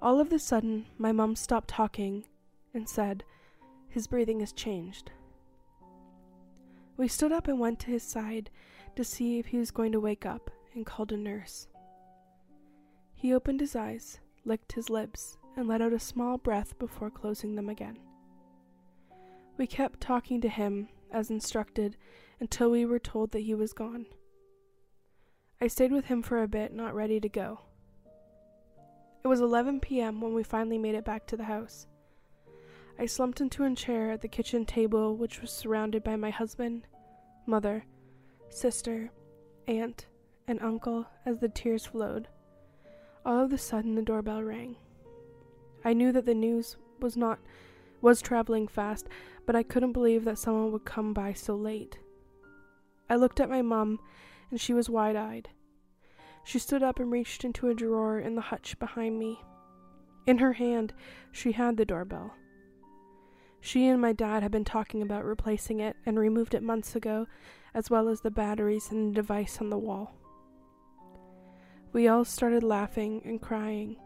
All 0.00 0.18
of 0.18 0.32
a 0.32 0.38
sudden, 0.38 0.86
my 0.98 1.12
mom 1.12 1.36
stopped 1.36 1.68
talking 1.68 2.24
and 2.72 2.88
said, 2.88 3.22
His 3.88 4.06
breathing 4.06 4.40
has 4.40 4.52
changed. 4.52 5.10
We 6.96 7.08
stood 7.08 7.32
up 7.32 7.48
and 7.48 7.60
went 7.60 7.80
to 7.80 7.90
his 7.90 8.02
side 8.02 8.50
to 8.96 9.04
see 9.04 9.38
if 9.38 9.46
he 9.46 9.58
was 9.58 9.70
going 9.70 9.92
to 9.92 10.00
wake 10.00 10.24
up 10.24 10.50
and 10.74 10.86
called 10.86 11.12
a 11.12 11.16
nurse. 11.16 11.66
He 13.22 13.32
opened 13.32 13.60
his 13.60 13.76
eyes, 13.76 14.18
licked 14.44 14.72
his 14.72 14.90
lips, 14.90 15.38
and 15.56 15.68
let 15.68 15.80
out 15.80 15.92
a 15.92 16.00
small 16.00 16.38
breath 16.38 16.76
before 16.80 17.08
closing 17.08 17.54
them 17.54 17.68
again. 17.68 18.00
We 19.56 19.68
kept 19.68 20.00
talking 20.00 20.40
to 20.40 20.48
him, 20.48 20.88
as 21.12 21.30
instructed, 21.30 21.96
until 22.40 22.72
we 22.72 22.84
were 22.84 22.98
told 22.98 23.30
that 23.30 23.42
he 23.42 23.54
was 23.54 23.72
gone. 23.72 24.06
I 25.60 25.68
stayed 25.68 25.92
with 25.92 26.06
him 26.06 26.20
for 26.20 26.42
a 26.42 26.48
bit, 26.48 26.74
not 26.74 26.96
ready 26.96 27.20
to 27.20 27.28
go. 27.28 27.60
It 29.24 29.28
was 29.28 29.40
11 29.40 29.78
p.m. 29.78 30.20
when 30.20 30.34
we 30.34 30.42
finally 30.42 30.76
made 30.76 30.96
it 30.96 31.04
back 31.04 31.24
to 31.28 31.36
the 31.36 31.44
house. 31.44 31.86
I 32.98 33.06
slumped 33.06 33.40
into 33.40 33.62
a 33.62 33.72
chair 33.76 34.10
at 34.10 34.22
the 34.22 34.26
kitchen 34.26 34.66
table, 34.66 35.16
which 35.16 35.40
was 35.40 35.52
surrounded 35.52 36.02
by 36.02 36.16
my 36.16 36.30
husband, 36.30 36.88
mother, 37.46 37.84
sister, 38.50 39.12
aunt, 39.68 40.06
and 40.48 40.60
uncle 40.60 41.06
as 41.24 41.38
the 41.38 41.48
tears 41.48 41.86
flowed. 41.86 42.26
All 43.24 43.44
of 43.44 43.52
a 43.52 43.58
sudden, 43.58 43.94
the 43.94 44.02
doorbell 44.02 44.42
rang. 44.42 44.76
I 45.84 45.92
knew 45.92 46.12
that 46.12 46.26
the 46.26 46.34
news 46.34 46.76
was 47.00 47.16
not 47.16 47.38
was 48.00 48.20
traveling 48.20 48.66
fast, 48.66 49.08
but 49.46 49.54
I 49.54 49.62
couldn't 49.62 49.92
believe 49.92 50.24
that 50.24 50.38
someone 50.38 50.72
would 50.72 50.84
come 50.84 51.12
by 51.12 51.32
so 51.32 51.54
late. 51.54 51.98
I 53.08 53.14
looked 53.14 53.38
at 53.38 53.48
my 53.48 53.62
mum, 53.62 54.00
and 54.50 54.60
she 54.60 54.74
was 54.74 54.90
wide-eyed. 54.90 55.48
She 56.44 56.58
stood 56.58 56.82
up 56.82 56.98
and 56.98 57.12
reached 57.12 57.44
into 57.44 57.68
a 57.68 57.74
drawer 57.74 58.18
in 58.18 58.34
the 58.34 58.40
hutch 58.40 58.76
behind 58.80 59.18
me. 59.20 59.40
In 60.26 60.38
her 60.38 60.54
hand, 60.54 60.92
she 61.30 61.52
had 61.52 61.76
the 61.76 61.84
doorbell. 61.84 62.34
She 63.60 63.86
and 63.86 64.00
my 64.00 64.12
dad 64.12 64.42
had 64.42 64.50
been 64.50 64.64
talking 64.64 65.02
about 65.02 65.24
replacing 65.24 65.78
it 65.78 65.94
and 66.04 66.18
removed 66.18 66.54
it 66.54 66.62
months 66.62 66.96
ago, 66.96 67.28
as 67.72 67.88
well 67.88 68.08
as 68.08 68.20
the 68.20 68.30
batteries 68.32 68.90
and 68.90 69.10
the 69.10 69.14
device 69.14 69.60
on 69.60 69.70
the 69.70 69.78
wall. 69.78 70.16
We 71.92 72.08
all 72.08 72.24
started 72.24 72.62
laughing 72.62 73.20
and 73.24 73.40
crying. 73.40 73.96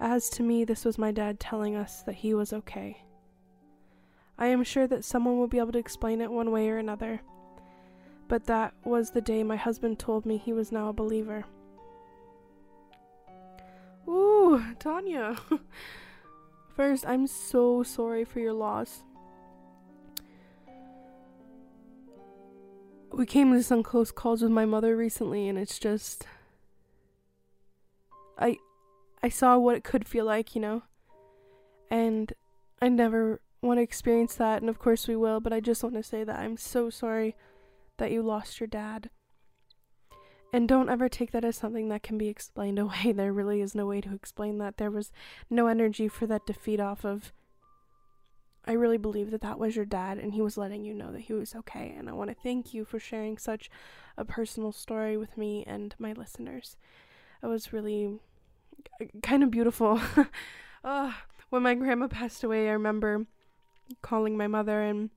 As 0.00 0.28
to 0.30 0.42
me, 0.42 0.64
this 0.64 0.84
was 0.84 0.98
my 0.98 1.12
dad 1.12 1.38
telling 1.38 1.76
us 1.76 2.02
that 2.02 2.16
he 2.16 2.34
was 2.34 2.52
okay. 2.52 3.04
I 4.36 4.46
am 4.46 4.64
sure 4.64 4.88
that 4.88 5.04
someone 5.04 5.38
will 5.38 5.46
be 5.46 5.58
able 5.58 5.70
to 5.72 5.78
explain 5.78 6.20
it 6.20 6.32
one 6.32 6.50
way 6.50 6.68
or 6.68 6.78
another, 6.78 7.20
but 8.26 8.46
that 8.46 8.74
was 8.82 9.10
the 9.10 9.20
day 9.20 9.44
my 9.44 9.54
husband 9.54 10.00
told 10.00 10.26
me 10.26 10.36
he 10.36 10.52
was 10.52 10.72
now 10.72 10.88
a 10.88 10.92
believer. 10.92 11.44
Ooh, 14.08 14.64
Tanya. 14.80 15.36
First, 16.76 17.06
I'm 17.06 17.28
so 17.28 17.84
sorry 17.84 18.24
for 18.24 18.40
your 18.40 18.52
loss. 18.52 19.04
We 23.12 23.26
came 23.26 23.52
to 23.52 23.62
some 23.62 23.82
close 23.82 24.10
calls 24.10 24.42
with 24.42 24.50
my 24.50 24.64
mother 24.64 24.96
recently, 24.96 25.48
and 25.48 25.58
it's 25.58 25.78
just 25.78 26.26
I 28.38 28.58
I 29.22 29.28
saw 29.28 29.58
what 29.58 29.76
it 29.76 29.84
could 29.84 30.08
feel 30.08 30.24
like, 30.24 30.54
you 30.54 30.60
know. 30.60 30.82
And 31.90 32.32
I 32.80 32.88
never 32.88 33.40
want 33.60 33.78
to 33.78 33.82
experience 33.82 34.34
that, 34.36 34.62
and 34.62 34.70
of 34.70 34.78
course 34.78 35.06
we 35.06 35.14
will, 35.14 35.40
but 35.40 35.52
I 35.52 35.60
just 35.60 35.82
want 35.82 35.94
to 35.96 36.02
say 36.02 36.24
that 36.24 36.38
I'm 36.38 36.56
so 36.56 36.90
sorry 36.90 37.36
that 37.98 38.10
you 38.10 38.22
lost 38.22 38.60
your 38.60 38.66
dad. 38.66 39.10
And 40.54 40.68
don't 40.68 40.90
ever 40.90 41.08
take 41.08 41.30
that 41.32 41.44
as 41.44 41.56
something 41.56 41.88
that 41.88 42.02
can 42.02 42.18
be 42.18 42.28
explained 42.28 42.78
away. 42.80 43.12
There 43.12 43.32
really 43.32 43.60
is 43.60 43.74
no 43.74 43.86
way 43.86 44.00
to 44.00 44.14
explain 44.14 44.58
that. 44.58 44.78
There 44.78 44.90
was 44.90 45.12
no 45.48 45.66
energy 45.66 46.08
for 46.08 46.26
that 46.26 46.46
to 46.46 46.52
feed 46.54 46.80
off 46.80 47.04
of. 47.04 47.32
I 48.64 48.72
really 48.72 48.98
believe 48.98 49.30
that 49.32 49.40
that 49.40 49.58
was 49.58 49.74
your 49.74 49.84
dad, 49.84 50.18
and 50.18 50.32
he 50.32 50.40
was 50.40 50.56
letting 50.56 50.84
you 50.84 50.94
know 50.94 51.10
that 51.10 51.22
he 51.22 51.32
was 51.32 51.54
okay. 51.54 51.94
And 51.96 52.08
I 52.08 52.12
want 52.12 52.30
to 52.30 52.36
thank 52.42 52.72
you 52.72 52.84
for 52.84 53.00
sharing 53.00 53.36
such 53.36 53.68
a 54.16 54.24
personal 54.24 54.70
story 54.70 55.16
with 55.16 55.36
me 55.36 55.64
and 55.66 55.94
my 55.98 56.12
listeners. 56.12 56.76
It 57.42 57.46
was 57.46 57.72
really 57.72 58.20
kind 59.22 59.42
of 59.42 59.50
beautiful. 59.50 60.00
uh, 60.84 61.12
when 61.50 61.62
my 61.62 61.74
grandma 61.74 62.06
passed 62.06 62.44
away, 62.44 62.68
I 62.68 62.72
remember 62.72 63.26
calling 64.00 64.36
my 64.36 64.46
mother, 64.46 64.80
and 64.80 65.10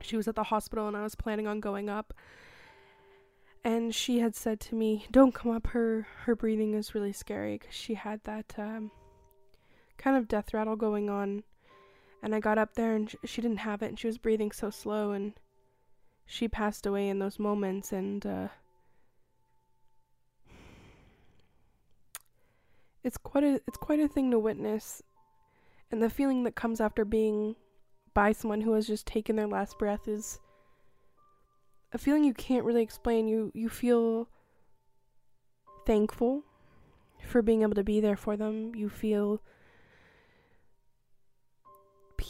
she 0.00 0.16
was 0.16 0.28
at 0.28 0.36
the 0.36 0.44
hospital, 0.44 0.86
and 0.86 0.96
I 0.96 1.02
was 1.02 1.16
planning 1.16 1.48
on 1.48 1.58
going 1.58 1.88
up. 1.88 2.14
And 3.64 3.92
she 3.92 4.20
had 4.20 4.36
said 4.36 4.60
to 4.60 4.74
me, 4.76 5.06
"Don't 5.10 5.34
come 5.34 5.50
up. 5.50 5.68
Her 5.68 6.06
her 6.24 6.36
breathing 6.36 6.74
is 6.74 6.94
really 6.94 7.14
scary 7.14 7.58
because 7.58 7.74
she 7.74 7.94
had 7.94 8.22
that 8.24 8.54
um, 8.58 8.90
kind 9.96 10.16
of 10.16 10.28
death 10.28 10.54
rattle 10.54 10.76
going 10.76 11.10
on." 11.10 11.42
And 12.24 12.34
I 12.34 12.40
got 12.40 12.56
up 12.56 12.72
there, 12.72 12.94
and 12.94 13.14
she 13.22 13.42
didn't 13.42 13.58
have 13.58 13.82
it, 13.82 13.88
and 13.88 13.98
she 13.98 14.06
was 14.06 14.16
breathing 14.16 14.50
so 14.50 14.70
slow, 14.70 15.10
and 15.10 15.34
she 16.24 16.48
passed 16.48 16.86
away 16.86 17.10
in 17.10 17.18
those 17.18 17.38
moments, 17.38 17.92
and 17.92 18.24
uh, 18.24 18.48
it's 23.02 23.18
quite 23.18 23.44
a 23.44 23.60
it's 23.68 23.76
quite 23.76 24.00
a 24.00 24.08
thing 24.08 24.30
to 24.30 24.38
witness. 24.38 25.02
And 25.90 26.02
the 26.02 26.08
feeling 26.08 26.44
that 26.44 26.54
comes 26.54 26.80
after 26.80 27.04
being 27.04 27.56
by 28.14 28.32
someone 28.32 28.62
who 28.62 28.72
has 28.72 28.86
just 28.86 29.06
taken 29.06 29.36
their 29.36 29.46
last 29.46 29.78
breath 29.78 30.08
is 30.08 30.40
a 31.92 31.98
feeling 31.98 32.24
you 32.24 32.32
can't 32.32 32.64
really 32.64 32.82
explain. 32.82 33.28
You 33.28 33.52
you 33.52 33.68
feel 33.68 34.30
thankful 35.84 36.42
for 37.28 37.42
being 37.42 37.60
able 37.60 37.74
to 37.74 37.84
be 37.84 38.00
there 38.00 38.16
for 38.16 38.34
them. 38.34 38.74
You 38.74 38.88
feel 38.88 39.42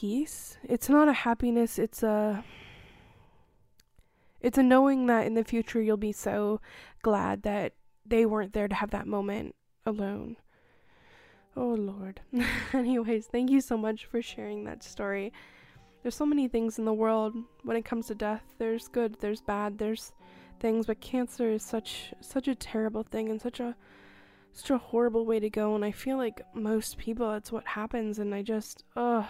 peace 0.04 0.58
it's 0.64 0.90
not 0.90 1.08
a 1.08 1.14
happiness 1.14 1.78
it's 1.78 2.02
a 2.02 2.44
it's 4.42 4.58
a 4.58 4.62
knowing 4.62 5.06
that 5.06 5.26
in 5.26 5.32
the 5.32 5.42
future 5.42 5.80
you'll 5.80 5.96
be 5.96 6.12
so 6.12 6.60
glad 7.00 7.42
that 7.42 7.72
they 8.04 8.26
weren't 8.26 8.52
there 8.52 8.68
to 8.68 8.74
have 8.74 8.90
that 8.90 9.06
moment 9.06 9.54
alone 9.86 10.36
Oh, 11.56 11.74
Lord. 11.74 12.20
Anyways, 12.72 13.26
thank 13.26 13.48
you 13.48 13.60
so 13.60 13.78
much 13.78 14.06
for 14.06 14.20
sharing 14.20 14.64
that 14.64 14.82
story. 14.82 15.32
There's 16.02 16.16
so 16.16 16.26
many 16.26 16.48
things 16.48 16.80
in 16.80 16.84
the 16.84 16.92
world 16.92 17.36
when 17.62 17.76
it 17.76 17.84
comes 17.84 18.08
to 18.08 18.16
death. 18.16 18.42
There's 18.58 18.88
good, 18.88 19.20
there's 19.20 19.40
bad, 19.40 19.78
there's 19.78 20.12
things, 20.58 20.86
but 20.86 21.00
cancer 21.00 21.48
is 21.48 21.62
such 21.62 22.12
such 22.20 22.48
a 22.48 22.56
terrible 22.56 23.04
thing 23.04 23.28
and 23.28 23.40
such 23.40 23.60
a 23.60 23.76
such 24.52 24.70
a 24.70 24.78
horrible 24.78 25.24
way 25.26 25.38
to 25.38 25.48
go 25.48 25.76
and 25.76 25.84
I 25.84 25.92
feel 25.92 26.16
like 26.16 26.40
most 26.54 26.98
people 26.98 27.30
that's 27.30 27.52
what 27.52 27.68
happens 27.68 28.18
and 28.18 28.34
I 28.34 28.42
just 28.42 28.82
ugh 28.96 29.26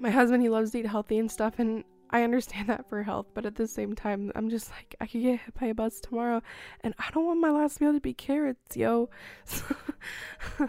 my 0.00 0.10
husband 0.10 0.42
he 0.42 0.48
loves 0.48 0.70
to 0.72 0.78
eat 0.78 0.86
healthy 0.86 1.18
and 1.18 1.30
stuff 1.30 1.58
and 1.58 1.84
I 2.10 2.22
understand 2.22 2.68
that 2.70 2.88
for 2.88 3.02
health, 3.02 3.26
but 3.34 3.46
at 3.46 3.54
the 3.54 3.66
same 3.66 3.94
time, 3.94 4.32
I'm 4.34 4.50
just 4.50 4.70
like, 4.70 4.94
I 5.00 5.06
could 5.06 5.22
get 5.22 5.40
hit 5.40 5.54
by 5.58 5.66
a 5.66 5.74
bus 5.74 6.00
tomorrow, 6.00 6.42
and 6.80 6.94
I 6.98 7.10
don't 7.12 7.26
want 7.26 7.40
my 7.40 7.50
last 7.50 7.80
meal 7.80 7.92
to 7.92 8.00
be 8.00 8.14
carrots, 8.14 8.76
yo. 8.76 9.10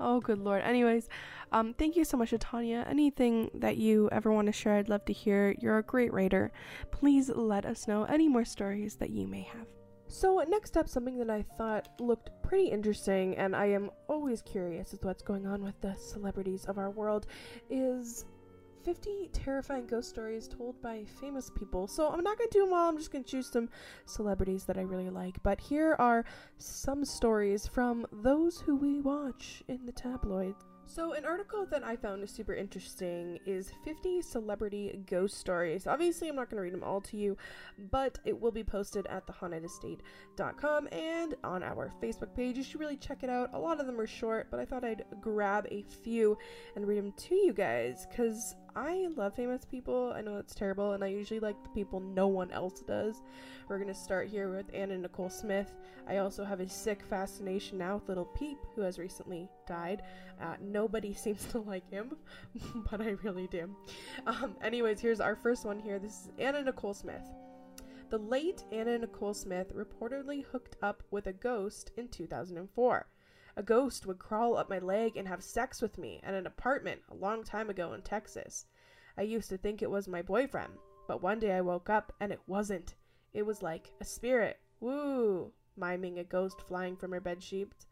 oh, 0.00 0.20
good 0.20 0.38
lord. 0.38 0.62
Anyways, 0.62 1.08
um, 1.52 1.74
thank 1.74 1.96
you 1.96 2.04
so 2.04 2.16
much, 2.16 2.34
Tanya. 2.38 2.84
Anything 2.88 3.50
that 3.54 3.76
you 3.76 4.08
ever 4.12 4.32
want 4.32 4.46
to 4.46 4.52
share, 4.52 4.74
I'd 4.74 4.88
love 4.88 5.04
to 5.06 5.12
hear. 5.12 5.54
You're 5.60 5.78
a 5.78 5.82
great 5.82 6.12
writer. 6.12 6.52
Please 6.90 7.30
let 7.30 7.64
us 7.64 7.88
know 7.88 8.04
any 8.04 8.28
more 8.28 8.44
stories 8.44 8.96
that 8.96 9.10
you 9.10 9.26
may 9.26 9.42
have. 9.42 9.66
So, 10.06 10.44
next 10.46 10.76
up, 10.76 10.88
something 10.88 11.18
that 11.18 11.30
I 11.30 11.42
thought 11.56 11.88
looked 11.98 12.30
pretty 12.42 12.66
interesting, 12.66 13.36
and 13.36 13.56
I 13.56 13.66
am 13.66 13.90
always 14.06 14.42
curious 14.42 14.92
as 14.92 15.00
to 15.00 15.06
what's 15.06 15.22
going 15.22 15.46
on 15.46 15.62
with 15.62 15.80
the 15.80 15.94
celebrities 15.94 16.66
of 16.66 16.76
our 16.76 16.90
world, 16.90 17.26
is 17.70 18.26
50 18.84 19.30
terrifying 19.32 19.86
ghost 19.86 20.10
stories 20.10 20.46
told 20.46 20.80
by 20.82 21.04
famous 21.20 21.50
people. 21.50 21.86
So 21.86 22.08
I'm 22.08 22.22
not 22.22 22.36
going 22.36 22.50
to 22.50 22.58
do 22.58 22.64
them 22.64 22.74
all, 22.74 22.88
I'm 22.88 22.98
just 22.98 23.10
going 23.10 23.24
to 23.24 23.30
choose 23.30 23.50
some 23.50 23.70
celebrities 24.04 24.64
that 24.64 24.76
I 24.76 24.82
really 24.82 25.10
like. 25.10 25.42
But 25.42 25.60
here 25.60 25.96
are 25.98 26.24
some 26.58 27.04
stories 27.04 27.66
from 27.66 28.06
those 28.12 28.60
who 28.60 28.76
we 28.76 29.00
watch 29.00 29.62
in 29.68 29.86
the 29.86 29.92
tabloids. 29.92 30.64
So, 30.86 31.14
an 31.14 31.24
article 31.24 31.66
that 31.70 31.82
I 31.82 31.96
found 31.96 32.22
is 32.22 32.30
super 32.30 32.52
interesting 32.52 33.38
is 33.46 33.72
50 33.84 34.20
celebrity 34.20 35.00
ghost 35.06 35.38
stories. 35.38 35.86
Obviously, 35.86 36.28
I'm 36.28 36.36
not 36.36 36.50
going 36.50 36.58
to 36.58 36.62
read 36.62 36.74
them 36.74 36.84
all 36.84 37.00
to 37.00 37.16
you, 37.16 37.36
but 37.90 38.18
it 38.24 38.38
will 38.38 38.52
be 38.52 38.62
posted 38.62 39.06
at 39.06 39.26
thehauntedestate.com 39.26 40.88
and 40.92 41.34
on 41.42 41.62
our 41.62 41.90
Facebook 42.02 42.34
page. 42.36 42.58
You 42.58 42.62
should 42.62 42.80
really 42.80 42.98
check 42.98 43.22
it 43.22 43.30
out. 43.30 43.50
A 43.54 43.58
lot 43.58 43.80
of 43.80 43.86
them 43.86 43.98
are 43.98 44.06
short, 44.06 44.48
but 44.50 44.60
I 44.60 44.66
thought 44.66 44.84
I'd 44.84 45.04
grab 45.20 45.66
a 45.70 45.82
few 46.02 46.36
and 46.76 46.86
read 46.86 46.98
them 46.98 47.12
to 47.12 47.34
you 47.34 47.54
guys 47.54 48.06
because 48.08 48.54
I 48.76 49.06
love 49.16 49.34
famous 49.34 49.64
people. 49.64 50.12
I 50.16 50.20
know 50.20 50.36
it's 50.36 50.54
terrible, 50.54 50.92
and 50.92 51.04
I 51.04 51.06
usually 51.06 51.38
like 51.38 51.62
the 51.62 51.68
people 51.68 52.00
no 52.00 52.26
one 52.26 52.50
else 52.50 52.80
does. 52.80 53.22
We're 53.68 53.78
gonna 53.78 53.94
start 53.94 54.28
here 54.28 54.50
with 54.50 54.66
Anna 54.74 54.98
Nicole 54.98 55.30
Smith. 55.30 55.72
I 56.08 56.16
also 56.16 56.44
have 56.44 56.58
a 56.58 56.68
sick 56.68 57.02
fascination 57.08 57.78
now 57.78 57.94
with 57.96 58.08
Lil 58.08 58.24
Peep, 58.24 58.58
who 58.74 58.82
has 58.82 58.98
recently 58.98 59.48
died. 59.68 60.02
Uh, 60.40 60.56
nobody 60.60 61.14
seems 61.14 61.44
to 61.46 61.60
like 61.60 61.88
him, 61.88 62.16
but 62.90 63.00
I 63.00 63.10
really 63.22 63.46
do. 63.46 63.74
Um, 64.26 64.56
anyways, 64.60 65.00
here's 65.00 65.20
our 65.20 65.36
first 65.36 65.64
one 65.64 65.78
here. 65.78 66.00
This 66.00 66.12
is 66.12 66.30
Anna 66.38 66.62
Nicole 66.62 66.94
Smith. 66.94 67.30
The 68.10 68.18
late 68.18 68.64
Anna 68.72 68.98
Nicole 68.98 69.34
Smith 69.34 69.72
reportedly 69.74 70.44
hooked 70.44 70.76
up 70.82 71.02
with 71.10 71.28
a 71.28 71.32
ghost 71.32 71.92
in 71.96 72.08
2004. 72.08 73.06
A 73.56 73.62
ghost 73.62 74.04
would 74.06 74.18
crawl 74.18 74.56
up 74.56 74.68
my 74.68 74.80
leg 74.80 75.16
and 75.16 75.28
have 75.28 75.42
sex 75.42 75.80
with 75.80 75.96
me 75.96 76.20
at 76.24 76.34
an 76.34 76.46
apartment 76.46 77.02
a 77.08 77.14
long 77.14 77.44
time 77.44 77.70
ago 77.70 77.92
in 77.92 78.02
Texas. 78.02 78.66
I 79.16 79.22
used 79.22 79.48
to 79.50 79.56
think 79.56 79.80
it 79.80 79.90
was 79.90 80.08
my 80.08 80.22
boyfriend, 80.22 80.72
but 81.06 81.22
one 81.22 81.38
day 81.38 81.52
I 81.52 81.60
woke 81.60 81.88
up 81.88 82.12
and 82.18 82.32
it 82.32 82.40
wasn't. 82.48 82.96
It 83.32 83.46
was 83.46 83.62
like 83.62 83.92
a 84.00 84.04
spirit. 84.04 84.58
Woo! 84.80 85.52
Miming 85.76 86.18
a 86.18 86.24
ghost 86.24 86.60
flying 86.62 86.96
from 86.96 87.12
her 87.12 87.20
bed 87.20 87.42
sheets. 87.42 87.86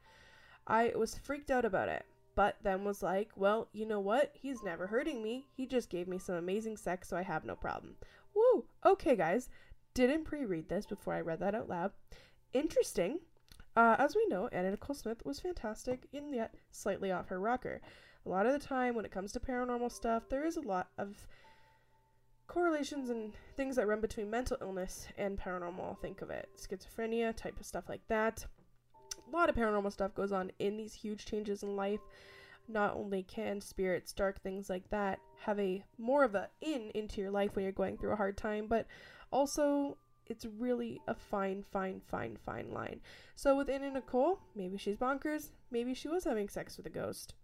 I 0.67 0.93
was 0.97 1.19
freaked 1.19 1.51
out 1.51 1.65
about 1.65 1.89
it, 1.89 2.07
but 2.35 2.57
then 2.63 2.85
was 2.85 3.03
like, 3.03 3.31
well, 3.37 3.69
you 3.73 3.87
know 3.87 4.01
what? 4.01 4.33
He's 4.35 4.63
never 4.63 4.87
hurting 4.89 5.23
me. 5.23 5.47
He 5.57 5.67
just 5.67 5.91
gave 5.91 6.09
me 6.09 6.19
some 6.19 6.35
amazing 6.35 6.77
sex, 6.77 7.09
so 7.09 7.17
I 7.17 7.23
have 7.23 7.45
no 7.45 7.55
problem. 7.55 7.97
Woo! 8.35 8.65
Okay, 8.85 9.15
guys. 9.15 9.49
Didn't 9.95 10.25
pre 10.25 10.45
read 10.45 10.69
this 10.69 10.87
before 10.87 11.15
I 11.15 11.21
read 11.21 11.41
that 11.41 11.55
out 11.55 11.69
loud. 11.69 11.93
Interesting. 12.53 13.21
Uh, 13.75 13.97
as 13.99 14.15
we 14.15 14.27
know, 14.27 14.49
Anna 14.53 14.71
Nicole 14.71 14.95
Smith 14.95 15.25
was 15.25 15.41
fantastic, 15.41 16.07
and 16.13 16.35
yet 16.35 16.55
slightly 16.71 17.11
off 17.11 17.29
her 17.29 17.41
rocker. 17.41 17.81
A 18.27 18.29
lot 18.29 18.47
of 18.47 18.53
the 18.53 18.67
time, 18.67 18.95
when 18.95 19.05
it 19.05 19.11
comes 19.11 19.33
to 19.33 19.41
paranormal 19.41 19.91
stuff, 19.91 20.29
there 20.29 20.45
is 20.45 20.57
a 20.57 20.61
lot 20.61 20.89
of 20.99 21.27
correlations 22.47 23.09
and 23.09 23.33
things 23.57 23.77
that 23.77 23.87
run 23.87 24.01
between 24.01 24.31
mental 24.31 24.59
illness 24.61 25.09
and 25.17 25.39
paranormal. 25.39 25.99
Think 26.01 26.21
of 26.21 26.31
it 26.31 26.49
schizophrenia, 26.57 27.35
type 27.35 27.59
of 27.59 27.67
stuff 27.67 27.89
like 27.89 28.07
that. 28.09 28.45
A 29.27 29.35
lot 29.35 29.49
of 29.49 29.57
paranormal 29.57 29.93
stuff 29.93 30.15
goes 30.15 30.33
on 30.33 30.53
in 30.59 30.77
these 30.77 30.93
huge 30.93 31.25
changes 31.25 31.63
in 31.63 31.77
life. 31.77 32.01
Not 32.69 32.95
only 32.95 33.23
can 33.23 33.61
spirits, 33.61 34.13
dark 34.13 34.41
things 34.43 34.69
like 34.69 34.89
that, 34.91 35.19
have 35.41 35.59
a 35.59 35.83
more 35.99 36.25
of 36.25 36.35
a 36.35 36.49
in 36.61 36.91
into 36.95 37.21
your 37.21 37.31
life 37.31 37.57
when 37.57 37.65
you're 37.65 37.73
going 37.73 37.97
through 37.97 38.13
a 38.13 38.17
hard 38.17 38.37
time, 38.37 38.67
but 38.69 38.87
also 39.33 39.97
it's 40.27 40.47
really 40.59 41.01
a 41.09 41.15
fine, 41.15 41.65
fine, 41.71 42.01
fine, 42.07 42.39
fine 42.45 42.71
line. 42.73 43.01
So 43.37 43.57
with 43.57 43.69
Anna 43.69 43.91
Nicole, 43.91 44.41
maybe 44.55 44.79
she's 44.79 44.97
bonkers, 44.97 45.51
maybe 45.71 45.95
she 45.95 46.09
was 46.09 46.25
having 46.25 46.49
sex 46.49 46.77
with 46.77 46.87
a 46.87 46.91
ghost. 46.91 47.35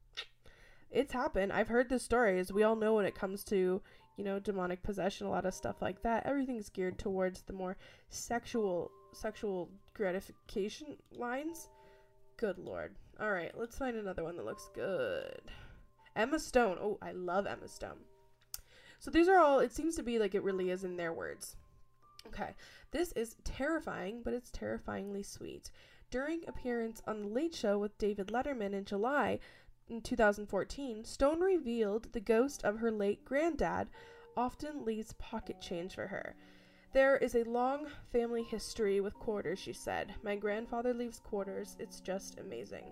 It's 0.91 1.13
happened. 1.13 1.53
I've 1.53 1.69
heard 1.69 1.89
the 1.89 1.99
stories. 1.99 2.53
We 2.53 2.63
all 2.63 2.77
know 2.77 2.95
when 2.95 3.05
it 3.05 3.15
comes 3.15 3.45
to, 3.45 3.83
you 4.17 4.25
know, 4.25 4.39
demonic 4.39 4.83
possession, 4.83 5.27
a 5.27 5.31
lot 5.31 5.45
of 5.45 5.53
stuff 5.53 5.83
like 5.83 6.03
that. 6.03 6.25
Everything's 6.25 6.71
geared 6.71 6.99
towards 6.99 7.43
the 7.43 7.53
more 7.53 7.77
sexual 8.09 8.91
sexual 9.13 9.71
gratification 9.95 10.97
lines. 11.13 11.69
Good 12.37 12.59
lord. 12.59 12.95
All 13.21 13.33
right, 13.33 13.53
let's 13.57 13.77
find 13.77 13.97
another 13.97 14.23
one 14.25 14.37
that 14.37 14.47
looks 14.47 14.71
good. 14.75 15.41
Emma 16.17 16.39
Stone. 16.39 16.79
Oh, 16.81 16.99
I 17.03 17.13
love 17.13 17.47
Emma 17.47 17.69
Stone. 17.69 17.99
So 18.99 19.11
these 19.11 19.29
are 19.29 19.39
all 19.39 19.61
it 19.61 19.73
seems 19.73 19.95
to 19.97 20.03
be 20.03 20.19
like 20.19 20.35
it 20.35 20.43
really 20.43 20.71
is 20.71 20.85
in 20.85 20.97
their 20.97 21.13
words. 21.13 21.57
Okay, 22.27 22.55
this 22.91 23.13
is 23.13 23.37
terrifying, 23.45 24.23
but 24.25 24.35
it's 24.35 24.51
terrifyingly 24.51 25.23
sweet. 25.23 25.71
During 26.11 26.47
appearance 26.47 27.03
on 27.07 27.21
The 27.21 27.29
Late 27.29 27.55
Show 27.55 27.79
with 27.79 27.99
David 27.99 28.29
Letterman 28.29 28.73
in 28.73 28.85
July 28.85 29.39
in 29.89 30.01
2014, 30.01 31.05
Stone 31.05 31.41
revealed 31.41 32.13
the 32.13 32.21
ghost 32.21 32.65
of 32.65 32.79
her 32.79 32.91
late 32.91 33.25
granddad 33.25 33.89
often 34.37 34.85
leaves 34.85 35.13
pocket 35.15 35.61
change 35.61 35.95
for 35.95 36.07
her. 36.07 36.35
There 36.93 37.17
is 37.17 37.35
a 37.35 37.45
long 37.45 37.87
family 38.11 38.43
history 38.43 39.01
with 39.01 39.15
quarters, 39.15 39.59
she 39.59 39.73
said. 39.73 40.15
My 40.23 40.37
grandfather 40.37 40.95
leaves 40.95 41.21
quarters. 41.21 41.77
It's 41.79 42.01
just 42.01 42.39
amazing. 42.39 42.85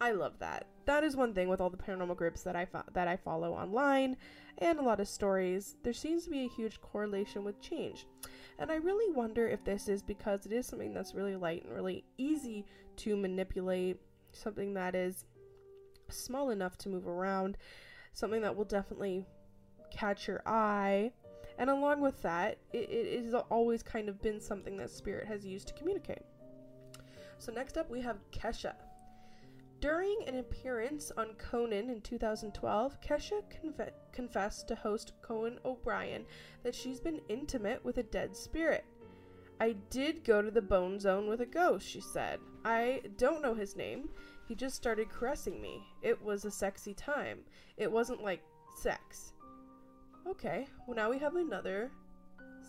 I 0.00 0.12
love 0.12 0.38
that. 0.40 0.66
That 0.88 1.04
is 1.04 1.16
one 1.16 1.34
thing 1.34 1.50
with 1.50 1.60
all 1.60 1.68
the 1.68 1.76
paranormal 1.76 2.16
groups 2.16 2.40
that 2.44 2.56
I 2.56 2.64
fo- 2.64 2.82
that 2.94 3.06
I 3.06 3.14
follow 3.14 3.52
online 3.52 4.16
and 4.56 4.78
a 4.78 4.82
lot 4.82 5.00
of 5.00 5.06
stories. 5.06 5.76
There 5.82 5.92
seems 5.92 6.24
to 6.24 6.30
be 6.30 6.46
a 6.46 6.48
huge 6.48 6.80
correlation 6.80 7.44
with 7.44 7.60
change. 7.60 8.06
And 8.58 8.72
I 8.72 8.76
really 8.76 9.14
wonder 9.14 9.46
if 9.46 9.62
this 9.64 9.86
is 9.86 10.00
because 10.00 10.46
it 10.46 10.52
is 10.52 10.64
something 10.64 10.94
that's 10.94 11.14
really 11.14 11.36
light 11.36 11.64
and 11.64 11.74
really 11.74 12.04
easy 12.16 12.64
to 12.96 13.16
manipulate, 13.18 14.00
something 14.32 14.72
that 14.74 14.94
is 14.94 15.26
small 16.08 16.48
enough 16.48 16.78
to 16.78 16.88
move 16.88 17.06
around, 17.06 17.58
something 18.14 18.40
that 18.40 18.56
will 18.56 18.64
definitely 18.64 19.26
catch 19.90 20.26
your 20.26 20.40
eye. 20.46 21.12
And 21.58 21.68
along 21.68 22.00
with 22.00 22.22
that, 22.22 22.56
it, 22.72 22.88
it 22.88 23.24
has 23.24 23.34
always 23.50 23.82
kind 23.82 24.08
of 24.08 24.22
been 24.22 24.40
something 24.40 24.78
that 24.78 24.88
Spirit 24.88 25.26
has 25.26 25.44
used 25.44 25.68
to 25.68 25.74
communicate. 25.74 26.22
So, 27.36 27.52
next 27.52 27.76
up, 27.76 27.90
we 27.90 28.00
have 28.00 28.16
Kesha. 28.32 28.72
During 29.80 30.24
an 30.26 30.38
appearance 30.38 31.12
on 31.16 31.34
Conan 31.34 31.88
in 31.88 32.00
2012, 32.00 33.00
Kesha 33.00 33.42
conf- 33.48 33.92
confessed 34.10 34.66
to 34.68 34.74
host 34.74 35.12
Conan 35.22 35.60
O'Brien 35.64 36.24
that 36.64 36.74
she's 36.74 36.98
been 36.98 37.20
intimate 37.28 37.84
with 37.84 37.98
a 37.98 38.02
dead 38.02 38.36
spirit. 38.36 38.84
I 39.60 39.76
did 39.90 40.24
go 40.24 40.42
to 40.42 40.50
the 40.50 40.62
bone 40.62 40.98
zone 40.98 41.28
with 41.28 41.40
a 41.42 41.46
ghost, 41.46 41.88
she 41.88 42.00
said. 42.00 42.40
I 42.64 43.02
don't 43.18 43.42
know 43.42 43.54
his 43.54 43.76
name. 43.76 44.08
He 44.48 44.56
just 44.56 44.74
started 44.74 45.10
caressing 45.10 45.60
me. 45.60 45.82
It 46.02 46.20
was 46.20 46.44
a 46.44 46.50
sexy 46.50 46.94
time. 46.94 47.40
It 47.76 47.90
wasn't 47.90 48.22
like 48.22 48.42
sex. 48.76 49.32
Okay, 50.28 50.66
well, 50.86 50.96
now 50.96 51.10
we 51.10 51.18
have 51.18 51.36
another 51.36 51.90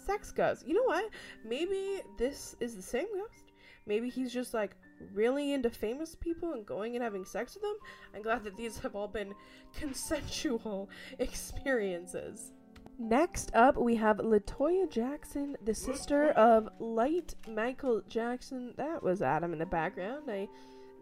sex 0.06 0.32
ghost. 0.32 0.68
You 0.68 0.76
know 0.76 0.84
what? 0.84 1.10
Maybe 1.44 2.02
this 2.18 2.56
is 2.60 2.76
the 2.76 2.82
same 2.82 3.08
ghost. 3.16 3.52
Maybe 3.86 4.10
he's 4.10 4.32
just 4.32 4.54
like 4.54 4.76
really 5.14 5.54
into 5.54 5.70
famous 5.70 6.16
people 6.16 6.54
and 6.54 6.66
going 6.66 6.96
and 6.96 7.04
having 7.04 7.26
sex 7.26 7.56
with 7.56 7.64
them. 7.64 7.76
I'm 8.16 8.22
glad 8.22 8.44
that 8.44 8.58
these 8.58 8.80
have 8.80 8.96
all 8.96 9.08
been 9.08 9.34
consensual 9.74 10.90
experiences. 11.20 12.52
Next 12.98 13.56
up, 13.56 13.78
we 13.78 13.96
have 13.96 14.20
La 14.20 14.40
Toya 14.40 14.90
Jackson, 14.90 15.56
the 15.64 15.74
sister 15.74 16.32
of 16.32 16.68
Light 16.80 17.34
Michael 17.48 18.02
Jackson. 18.10 18.74
That 18.76 19.02
was 19.02 19.22
Adam 19.22 19.54
in 19.54 19.60
the 19.60 19.66
background. 19.66 20.30
I 20.30 20.50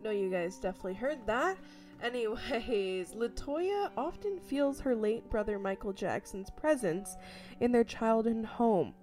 know 0.04 0.12
you 0.12 0.30
guys 0.30 0.58
definitely 0.58 0.94
heard 0.94 1.26
that. 1.26 1.58
Anyways, 2.04 3.16
La 3.16 3.28
Toya 3.30 3.90
often 3.98 4.40
feels 4.40 4.80
her 4.82 4.96
late 4.96 5.28
brother 5.32 5.58
Michael 5.58 5.92
Jackson's 5.92 6.52
presence 6.52 7.16
in 7.60 7.72
their 7.72 7.84
childhood 7.84 8.46
home. 8.46 8.94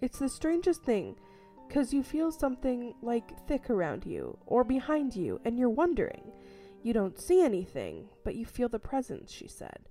It's 0.00 0.18
the 0.18 0.28
strangest 0.28 0.82
thing, 0.82 1.14
because 1.66 1.92
you 1.92 2.02
feel 2.02 2.30
something 2.30 2.94
like 3.02 3.46
thick 3.46 3.70
around 3.70 4.06
you 4.06 4.38
or 4.46 4.64
behind 4.64 5.14
you, 5.14 5.40
and 5.44 5.58
you're 5.58 5.70
wondering. 5.70 6.32
You 6.82 6.92
don't 6.92 7.20
see 7.20 7.42
anything, 7.42 8.08
but 8.24 8.34
you 8.34 8.44
feel 8.44 8.68
the 8.68 8.78
presence, 8.78 9.32
she 9.32 9.48
said. 9.48 9.88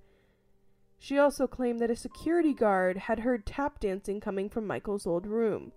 She 0.98 1.18
also 1.18 1.46
claimed 1.46 1.80
that 1.80 1.90
a 1.90 1.96
security 1.96 2.54
guard 2.54 2.96
had 2.96 3.20
heard 3.20 3.44
tap 3.44 3.80
dancing 3.80 4.20
coming 4.20 4.48
from 4.48 4.66
Michael's 4.66 5.06
old 5.06 5.26
room. 5.26 5.72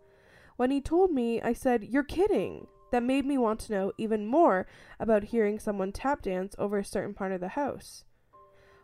When 0.55 0.71
he 0.71 0.79
told 0.79 1.11
me, 1.11 1.41
I 1.41 1.53
said, 1.53 1.83
You're 1.83 2.03
kidding. 2.03 2.67
That 2.91 3.03
made 3.03 3.25
me 3.25 3.37
want 3.37 3.59
to 3.61 3.73
know 3.73 3.91
even 3.97 4.25
more 4.25 4.65
about 4.99 5.25
hearing 5.25 5.59
someone 5.59 5.91
tap 5.91 6.21
dance 6.21 6.55
over 6.57 6.77
a 6.77 6.85
certain 6.85 7.13
part 7.13 7.33
of 7.33 7.41
the 7.41 7.49
house. 7.49 8.05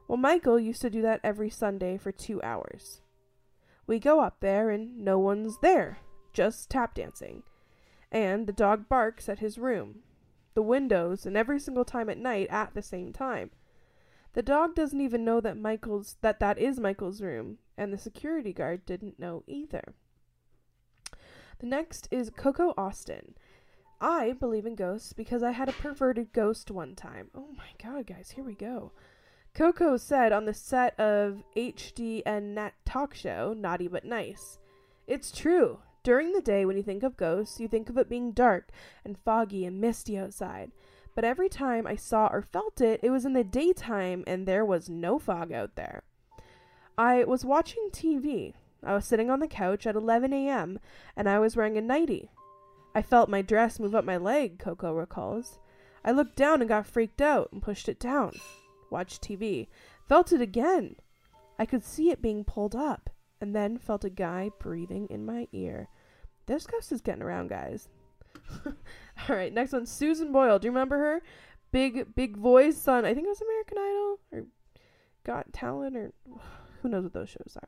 Well, 0.08 0.18
Michael 0.18 0.60
used 0.60 0.82
to 0.82 0.90
do 0.90 1.02
that 1.04 1.22
every 1.24 1.50
Sunday 1.50 1.98
for 1.98 2.12
two 2.12 2.42
hours. 2.42 3.02
We 3.88 4.00
go 4.00 4.20
up 4.20 4.42
there 4.42 4.70
and 4.70 4.98
no 4.98 5.18
one's 5.20 5.58
there, 5.62 6.00
just 6.34 6.70
tap 6.70 6.96
dancing. 6.96 7.44
And 8.12 8.48
the 8.48 8.54
dog 8.54 8.90
barks 8.90 9.30
at 9.30 9.40
his 9.40 9.58
room, 9.58 10.00
the 10.54 10.62
windows, 10.62 11.26
and 11.26 11.36
every 11.36 11.60
single 11.60 11.86
time 11.86 12.10
at 12.10 12.18
night 12.18 12.48
at 12.50 12.74
the 12.74 12.82
same 12.82 13.14
time. 13.14 13.52
The 14.34 14.42
dog 14.42 14.76
doesn't 14.76 15.00
even 15.02 15.24
know 15.24 15.40
that 15.42 15.58
Michael's 15.58 16.18
that 16.22 16.40
that 16.40 16.58
is 16.58 16.80
Michael's 16.80 17.22
room, 17.22 17.60
and 17.78 17.94
the 17.94 17.98
security 17.98 18.52
guard 18.52 18.86
didn't 18.86 19.20
know 19.20 19.44
either. 19.48 19.94
The 21.60 21.68
next 21.68 22.08
is 22.12 22.30
Coco 22.30 22.74
Austin. 22.78 23.36
I 24.02 24.34
believe 24.34 24.66
in 24.66 24.76
ghosts 24.76 25.14
because 25.14 25.44
I 25.44 25.52
had 25.52 25.70
a 25.70 25.74
perverted 25.74 26.34
ghost 26.34 26.70
one 26.70 26.96
time. 26.96 27.30
Oh 27.34 27.50
my 27.56 27.70
god, 27.82 28.08
guys, 28.08 28.32
here 28.32 28.44
we 28.44 28.56
go. 28.56 28.92
Coco 29.54 29.98
said 29.98 30.32
on 30.32 30.46
the 30.46 30.54
set 30.54 31.00
of 31.00 31.44
HD 31.56 32.24
and 32.26 32.56
Nat 32.56 32.74
talk 32.86 33.14
show, 33.14 33.54
Naughty 33.54 33.88
But 33.88 34.04
Nice. 34.04 34.58
It's 35.06 35.32
true. 35.32 35.80
During 36.04 36.34
the 36.34 36.42
day, 36.42 36.66
when 36.66 36.76
you 36.76 36.84
think 36.84 37.02
of 37.02 37.16
ghosts, 37.16 37.62
you 37.62 37.70
think 37.70 37.90
of 37.90 37.98
it 37.98 38.10
being 38.10 38.34
dark 38.34 38.70
and 39.06 39.18
foggy 39.18 39.66
and 39.66 39.80
misty 39.80 40.18
outside. 40.18 40.72
But 41.16 41.24
every 41.24 41.48
time 41.48 41.88
I 41.88 41.96
saw 41.96 42.28
or 42.28 42.42
felt 42.42 42.82
it, 42.82 43.00
it 43.02 43.10
was 43.10 43.24
in 43.24 43.32
the 43.32 43.44
daytime 43.44 44.26
and 44.28 44.46
there 44.46 44.66
was 44.66 44.90
no 44.90 45.18
fog 45.18 45.54
out 45.54 45.76
there. 45.76 46.04
I 46.98 47.24
was 47.24 47.46
watching 47.46 47.90
TV. 47.90 48.54
I 48.84 48.94
was 48.94 49.06
sitting 49.06 49.30
on 49.30 49.40
the 49.40 49.48
couch 49.48 49.88
at 49.88 49.96
11 49.96 50.34
a.m. 50.34 50.80
and 51.16 51.30
I 51.30 51.40
was 51.40 51.56
wearing 51.56 51.78
a 51.78 51.82
nightie. 51.82 52.32
I 52.94 53.02
felt 53.02 53.30
my 53.30 53.42
dress 53.42 53.80
move 53.80 53.96
up 53.96 54.04
my 54.04 54.18
leg, 54.18 54.60
Coco 54.60 54.94
recalls. 54.94 55.58
I 56.04 56.12
looked 56.12 56.36
down 56.36 56.62
and 56.62 56.68
got 56.68 56.86
freaked 56.86 57.22
out 57.22 57.50
and 57.54 57.62
pushed 57.62 57.88
it 57.88 58.00
down. 58.00 58.34
Watched 58.90 59.22
TV. 59.22 59.68
Felt 60.10 60.34
it 60.34 60.42
again. 60.42 60.98
I 61.58 61.66
could 61.66 61.84
see 61.84 62.10
it 62.12 62.22
being 62.22 62.44
pulled 62.44 62.76
up 62.76 63.10
and 63.44 63.54
then 63.54 63.78
felt 63.78 64.06
a 64.06 64.10
guy 64.10 64.50
breathing 64.58 65.06
in 65.10 65.26
my 65.26 65.50
ear. 65.52 65.90
This 66.46 66.66
ghost 66.66 66.94
is 66.94 67.02
getting 67.02 67.22
around, 67.22 67.50
guys. 67.50 67.90
All 68.66 69.36
right, 69.36 69.54
next 69.54 69.74
one. 69.74 69.86
Susan 69.86 70.32
Boyle. 70.32 70.60
Do 70.60 70.66
you 70.66 70.72
remember 70.72 70.98
her? 70.98 71.22
Big, 71.70 72.16
big 72.16 72.38
voice 72.38 72.88
on, 72.88 73.04
I 73.04 73.14
think 73.14 73.26
it 73.26 73.30
was 73.30 73.42
American 73.42 73.78
Idol 73.80 74.20
or 74.32 74.46
Got 75.26 75.52
Talent 75.52 75.98
or 75.98 76.14
who 76.82 76.88
knows 76.88 77.04
what 77.04 77.12
those 77.12 77.32
shows 77.32 77.58
are. 77.62 77.68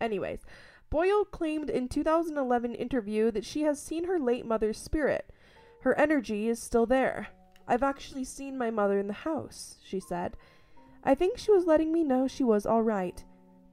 Anyways, 0.00 0.40
Boyle 0.88 1.26
claimed 1.26 1.68
in 1.68 1.88
2011 1.88 2.74
interview 2.74 3.30
that 3.30 3.44
she 3.44 3.64
has 3.64 3.78
seen 3.78 4.04
her 4.04 4.18
late 4.18 4.46
mother's 4.46 4.78
spirit. 4.78 5.30
Her 5.82 5.94
energy 5.98 6.48
is 6.48 6.62
still 6.62 6.86
there. 6.86 7.28
I've 7.68 7.82
actually 7.82 8.24
seen 8.24 8.56
my 8.56 8.70
mother 8.70 8.98
in 8.98 9.06
the 9.06 9.12
house, 9.12 9.76
she 9.84 10.00
said. 10.00 10.38
I 11.04 11.14
think 11.14 11.36
she 11.36 11.52
was 11.52 11.66
letting 11.66 11.92
me 11.92 12.04
know 12.04 12.26
she 12.26 12.42
was 12.42 12.64
all 12.64 12.82
right. 12.82 13.22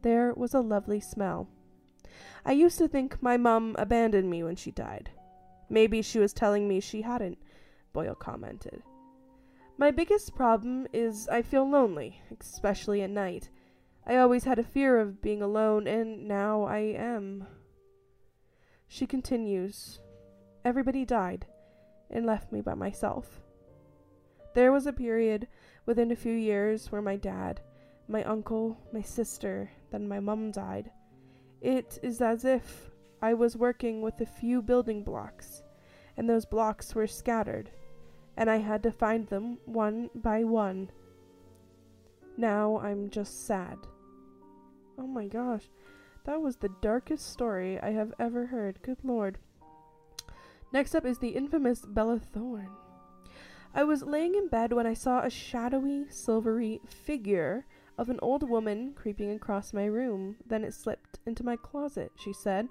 There 0.08 0.34
was 0.36 0.54
a 0.54 0.62
lovely 0.62 1.02
smell. 1.02 1.50
I 2.46 2.54
used 2.54 2.78
to 2.78 2.88
think 2.88 3.22
my 3.22 3.36
mum 3.36 3.76
abandoned 3.78 4.30
me 4.30 4.42
when 4.42 4.56
she 4.56 4.72
died. 4.72 5.10
Maybe 5.70 6.02
she 6.02 6.18
was 6.18 6.32
telling 6.32 6.66
me 6.66 6.80
she 6.80 7.02
hadn't, 7.02 7.38
Boyle 7.92 8.16
commented. 8.16 8.84
My 9.78 9.92
biggest 9.92 10.34
problem 10.34 10.88
is 10.94 11.28
I 11.28 11.42
feel 11.42 11.70
lonely, 11.70 12.22
especially 12.40 13.02
at 13.02 13.10
night. 13.10 13.50
I 14.06 14.16
always 14.16 14.46
had 14.46 14.60
a 14.60 14.64
fear 14.64 14.98
of 14.98 15.22
being 15.22 15.42
alone, 15.42 15.88
and 15.88 16.26
now 16.26 16.64
I 16.64 16.78
am. 16.78 17.46
She 18.88 19.06
continues 19.06 20.00
Everybody 20.64 21.04
died 21.04 21.48
and 22.10 22.26
left 22.26 22.54
me 22.54 22.62
by 22.62 22.76
myself. 22.76 23.42
There 24.56 24.72
was 24.72 24.88
a 24.88 24.94
period 24.94 25.50
within 25.86 26.12
a 26.12 26.16
few 26.16 26.32
years 26.32 26.94
where 26.94 27.02
my 27.02 27.18
dad, 27.18 27.60
my 28.08 28.24
uncle, 28.24 28.78
my 28.94 29.02
sister, 29.02 29.70
then 29.92 30.08
my 30.08 30.20
mum 30.20 30.52
died. 30.52 30.92
It 31.62 32.00
is 32.04 32.22
as 32.22 32.46
if 32.46 32.90
I 33.22 33.34
was 33.34 33.58
working 33.58 34.02
with 34.02 34.22
a 34.22 34.26
few 34.26 34.62
building 34.62 35.04
blocks, 35.04 35.64
and 36.16 36.30
those 36.30 36.46
blocks 36.46 36.94
were 36.94 37.08
scattered, 37.08 37.72
and 38.36 38.50
I 38.50 38.58
had 38.58 38.84
to 38.84 38.92
find 38.92 39.28
them 39.28 39.58
one 39.66 40.10
by 40.14 40.44
one. 40.44 40.92
Now 42.38 42.78
I'm 42.80 43.10
just 43.10 43.48
sad. 43.48 43.78
Oh 45.00 45.08
my 45.08 45.28
gosh, 45.28 45.70
that 46.26 46.42
was 46.42 46.58
the 46.58 46.70
darkest 46.82 47.32
story 47.32 47.80
I 47.80 47.92
have 47.92 48.14
ever 48.20 48.48
heard. 48.48 48.82
Good 48.82 49.00
lord. 49.04 49.40
Next 50.72 50.94
up 50.94 51.06
is 51.06 51.20
the 51.20 51.30
infamous 51.30 51.86
Bella 51.86 52.20
Thorne. 52.20 52.70
I 53.74 53.84
was 53.84 54.04
laying 54.04 54.36
in 54.36 54.48
bed 54.48 54.74
when 54.74 54.86
I 54.86 54.94
saw 54.94 55.22
a 55.22 55.30
shadowy, 55.30 56.06
silvery 56.10 56.82
figure 56.86 57.66
of 57.98 58.10
an 58.10 58.20
old 58.22 58.48
woman 58.48 58.94
creeping 58.96 59.32
across 59.32 59.74
my 59.74 59.86
room. 59.86 60.36
Then 60.46 60.64
it 60.64 60.74
slipped 60.74 61.20
into 61.26 61.44
my 61.44 61.56
closet, 61.56 62.12
she 62.16 62.34
said. 62.34 62.68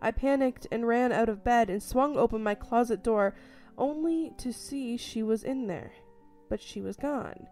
I 0.00 0.10
panicked 0.10 0.66
and 0.70 0.86
ran 0.86 1.12
out 1.12 1.28
of 1.28 1.44
bed 1.44 1.70
and 1.70 1.82
swung 1.82 2.16
open 2.16 2.42
my 2.42 2.54
closet 2.54 3.02
door, 3.02 3.34
only 3.76 4.32
to 4.38 4.52
see 4.52 4.96
she 4.96 5.22
was 5.22 5.44
in 5.44 5.66
there. 5.66 5.92
But 6.48 6.60
she 6.60 6.80
was 6.80 6.96
gone. 6.96 7.46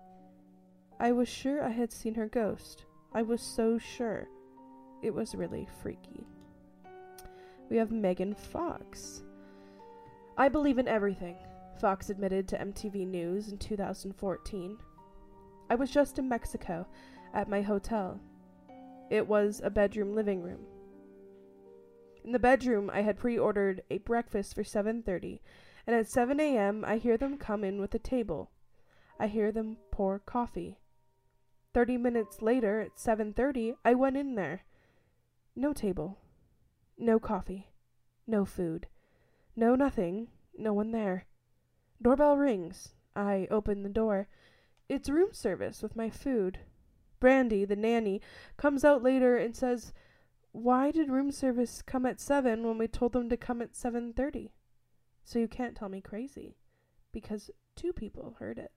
I 0.98 1.12
was 1.12 1.28
sure 1.28 1.62
I 1.62 1.70
had 1.70 1.92
seen 1.92 2.14
her 2.14 2.28
ghost. 2.28 2.84
I 3.12 3.22
was 3.22 3.42
so 3.42 3.78
sure. 3.78 4.28
It 5.02 5.14
was 5.14 5.34
really 5.34 5.68
freaky. 5.82 6.26
We 7.68 7.76
have 7.76 7.90
Megan 7.90 8.34
Fox. 8.34 9.22
I 10.38 10.48
believe 10.48 10.78
in 10.78 10.88
everything, 10.88 11.36
Fox 11.80 12.10
admitted 12.10 12.48
to 12.48 12.58
MTV 12.58 13.06
News 13.06 13.48
in 13.48 13.58
2014. 13.58 14.78
I 15.68 15.74
was 15.74 15.90
just 15.90 16.18
in 16.18 16.28
Mexico 16.28 16.86
at 17.34 17.48
my 17.48 17.62
hotel. 17.62 18.20
It 19.10 19.26
was 19.26 19.60
a 19.62 19.70
bedroom 19.70 20.14
living 20.14 20.42
room. 20.42 20.66
In 22.24 22.32
the 22.32 22.38
bedroom, 22.38 22.90
I 22.92 23.02
had 23.02 23.18
pre-ordered 23.18 23.82
a 23.90 23.98
breakfast 23.98 24.54
for 24.54 24.64
7:30, 24.64 25.40
and 25.86 25.94
at 25.94 26.08
7 26.08 26.40
a.m. 26.40 26.84
I 26.84 26.98
hear 26.98 27.16
them 27.16 27.38
come 27.38 27.62
in 27.62 27.80
with 27.80 27.94
a 27.94 28.00
table. 28.00 28.50
I 29.18 29.28
hear 29.28 29.52
them 29.52 29.76
pour 29.90 30.18
coffee. 30.18 30.78
30 31.72 31.98
minutes 31.98 32.42
later, 32.42 32.80
at 32.80 32.96
7:30, 32.96 33.76
I 33.84 33.94
went 33.94 34.16
in 34.16 34.34
there. 34.34 34.64
No 35.54 35.72
table. 35.72 36.18
No 36.98 37.18
coffee. 37.18 37.70
No 38.26 38.44
food. 38.44 38.88
No 39.54 39.74
nothing. 39.74 40.28
No 40.56 40.72
one 40.72 40.90
there. 40.90 41.26
Doorbell 42.02 42.36
rings. 42.36 42.94
I 43.14 43.46
open 43.50 43.82
the 43.82 43.88
door. 43.88 44.28
It's 44.88 45.08
room 45.08 45.32
service 45.32 45.82
with 45.82 45.96
my 45.96 46.10
food. 46.10 46.60
Brandy, 47.18 47.64
the 47.64 47.76
nanny, 47.76 48.20
comes 48.56 48.84
out 48.84 49.02
later 49.02 49.36
and 49.36 49.56
says, 49.56 49.92
"Why 50.52 50.90
did 50.90 51.10
room 51.10 51.32
service 51.32 51.82
come 51.82 52.06
at 52.06 52.20
7 52.20 52.66
when 52.66 52.78
we 52.78 52.86
told 52.86 53.12
them 53.12 53.28
to 53.28 53.36
come 53.36 53.60
at 53.60 53.74
7:30?" 53.74 54.52
So 55.24 55.38
you 55.38 55.48
can't 55.48 55.76
tell 55.76 55.88
me 55.88 56.00
crazy 56.00 56.56
because 57.10 57.50
two 57.74 57.92
people 57.92 58.36
heard 58.38 58.58
it. 58.58 58.72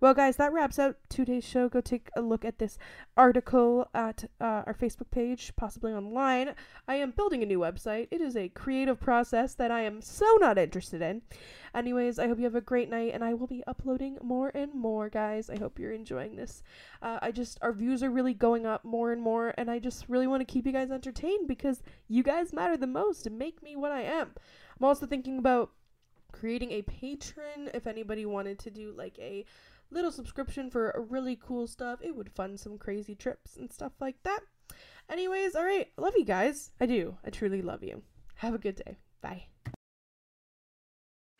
Well, 0.00 0.14
guys, 0.14 0.36
that 0.36 0.52
wraps 0.52 0.78
up 0.78 0.94
today's 1.08 1.42
show. 1.42 1.68
Go 1.68 1.80
take 1.80 2.08
a 2.14 2.20
look 2.20 2.44
at 2.44 2.60
this 2.60 2.78
article 3.16 3.88
at 3.92 4.30
uh, 4.40 4.62
our 4.64 4.76
Facebook 4.80 5.10
page, 5.10 5.52
possibly 5.56 5.92
online. 5.92 6.54
I 6.86 6.94
am 6.94 7.10
building 7.10 7.42
a 7.42 7.46
new 7.46 7.58
website. 7.58 8.06
It 8.12 8.20
is 8.20 8.36
a 8.36 8.48
creative 8.50 9.00
process 9.00 9.54
that 9.54 9.72
I 9.72 9.80
am 9.80 10.00
so 10.00 10.24
not 10.40 10.56
interested 10.56 11.02
in. 11.02 11.22
Anyways, 11.74 12.20
I 12.20 12.28
hope 12.28 12.38
you 12.38 12.44
have 12.44 12.54
a 12.54 12.60
great 12.60 12.88
night, 12.88 13.10
and 13.12 13.24
I 13.24 13.34
will 13.34 13.48
be 13.48 13.64
uploading 13.66 14.18
more 14.22 14.52
and 14.54 14.72
more, 14.72 15.08
guys. 15.08 15.50
I 15.50 15.58
hope 15.58 15.80
you're 15.80 15.90
enjoying 15.90 16.36
this. 16.36 16.62
Uh, 17.02 17.18
I 17.20 17.32
just, 17.32 17.58
our 17.60 17.72
views 17.72 18.00
are 18.04 18.10
really 18.10 18.34
going 18.34 18.66
up 18.66 18.84
more 18.84 19.10
and 19.10 19.20
more, 19.20 19.52
and 19.58 19.68
I 19.68 19.80
just 19.80 20.08
really 20.08 20.28
want 20.28 20.42
to 20.42 20.52
keep 20.52 20.64
you 20.64 20.70
guys 20.70 20.92
entertained 20.92 21.48
because 21.48 21.82
you 22.06 22.22
guys 22.22 22.52
matter 22.52 22.76
the 22.76 22.86
most 22.86 23.26
and 23.26 23.36
make 23.36 23.64
me 23.64 23.74
what 23.74 23.90
I 23.90 24.02
am. 24.02 24.30
I'm 24.78 24.84
also 24.84 25.06
thinking 25.06 25.38
about 25.38 25.72
creating 26.30 26.70
a 26.70 26.82
Patreon 26.82 27.74
if 27.74 27.88
anybody 27.88 28.26
wanted 28.26 28.60
to 28.60 28.70
do 28.70 28.92
like 28.96 29.18
a 29.18 29.44
little 29.90 30.12
subscription 30.12 30.70
for 30.70 31.06
really 31.08 31.36
cool 31.36 31.66
stuff. 31.66 32.00
It 32.02 32.14
would 32.16 32.30
fund 32.30 32.60
some 32.60 32.78
crazy 32.78 33.14
trips 33.14 33.56
and 33.56 33.72
stuff 33.72 33.92
like 34.00 34.22
that. 34.24 34.40
Anyways, 35.10 35.54
all 35.54 35.64
right. 35.64 35.88
Love 35.96 36.14
you 36.16 36.24
guys. 36.24 36.70
I 36.80 36.86
do. 36.86 37.16
I 37.24 37.30
truly 37.30 37.62
love 37.62 37.82
you. 37.82 38.02
Have 38.36 38.54
a 38.54 38.58
good 38.58 38.76
day. 38.76 38.98
Bye. 39.22 39.44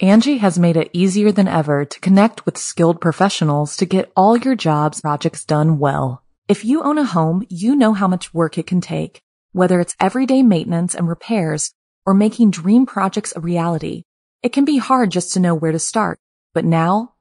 Angi 0.01 0.39
has 0.39 0.59
made 0.59 0.77
it 0.77 0.91
easier 0.93 1.33
than 1.33 1.49
ever 1.49 1.85
to 1.85 2.01
connect 2.01 2.47
with 2.47 2.57
skilled 2.57 3.01
professionals 3.01 3.77
to 3.77 3.85
get 3.85 4.13
all 4.17 4.37
your 4.37 4.55
jobs 4.55 5.01
projects 5.01 5.45
done 5.45 5.79
well. 5.79 6.23
If 6.47 6.65
you 6.65 6.83
own 6.83 6.99
a 6.99 7.05
home, 7.05 7.45
you 7.51 7.75
know 7.75 7.93
how 7.93 8.07
much 8.07 8.33
work 8.33 8.57
it 8.57 8.67
can 8.67 8.81
take, 8.81 9.21
whether 9.53 9.81
it's 9.81 9.97
everyday 10.01 10.43
maintenance 10.43 10.95
and 10.95 11.09
repairs 11.09 11.73
or 12.07 12.15
making 12.15 12.53
dream 12.53 12.87
projects 12.87 13.35
a 13.35 13.41
reality. 13.41 14.05
It 14.43 14.53
can 14.53 14.65
be 14.65 14.79
hard 14.79 15.11
just 15.11 15.33
to 15.33 15.41
know 15.41 15.55
where 15.55 15.73
to 15.73 15.81
start, 15.81 16.21
but 16.55 16.65
now 16.65 17.15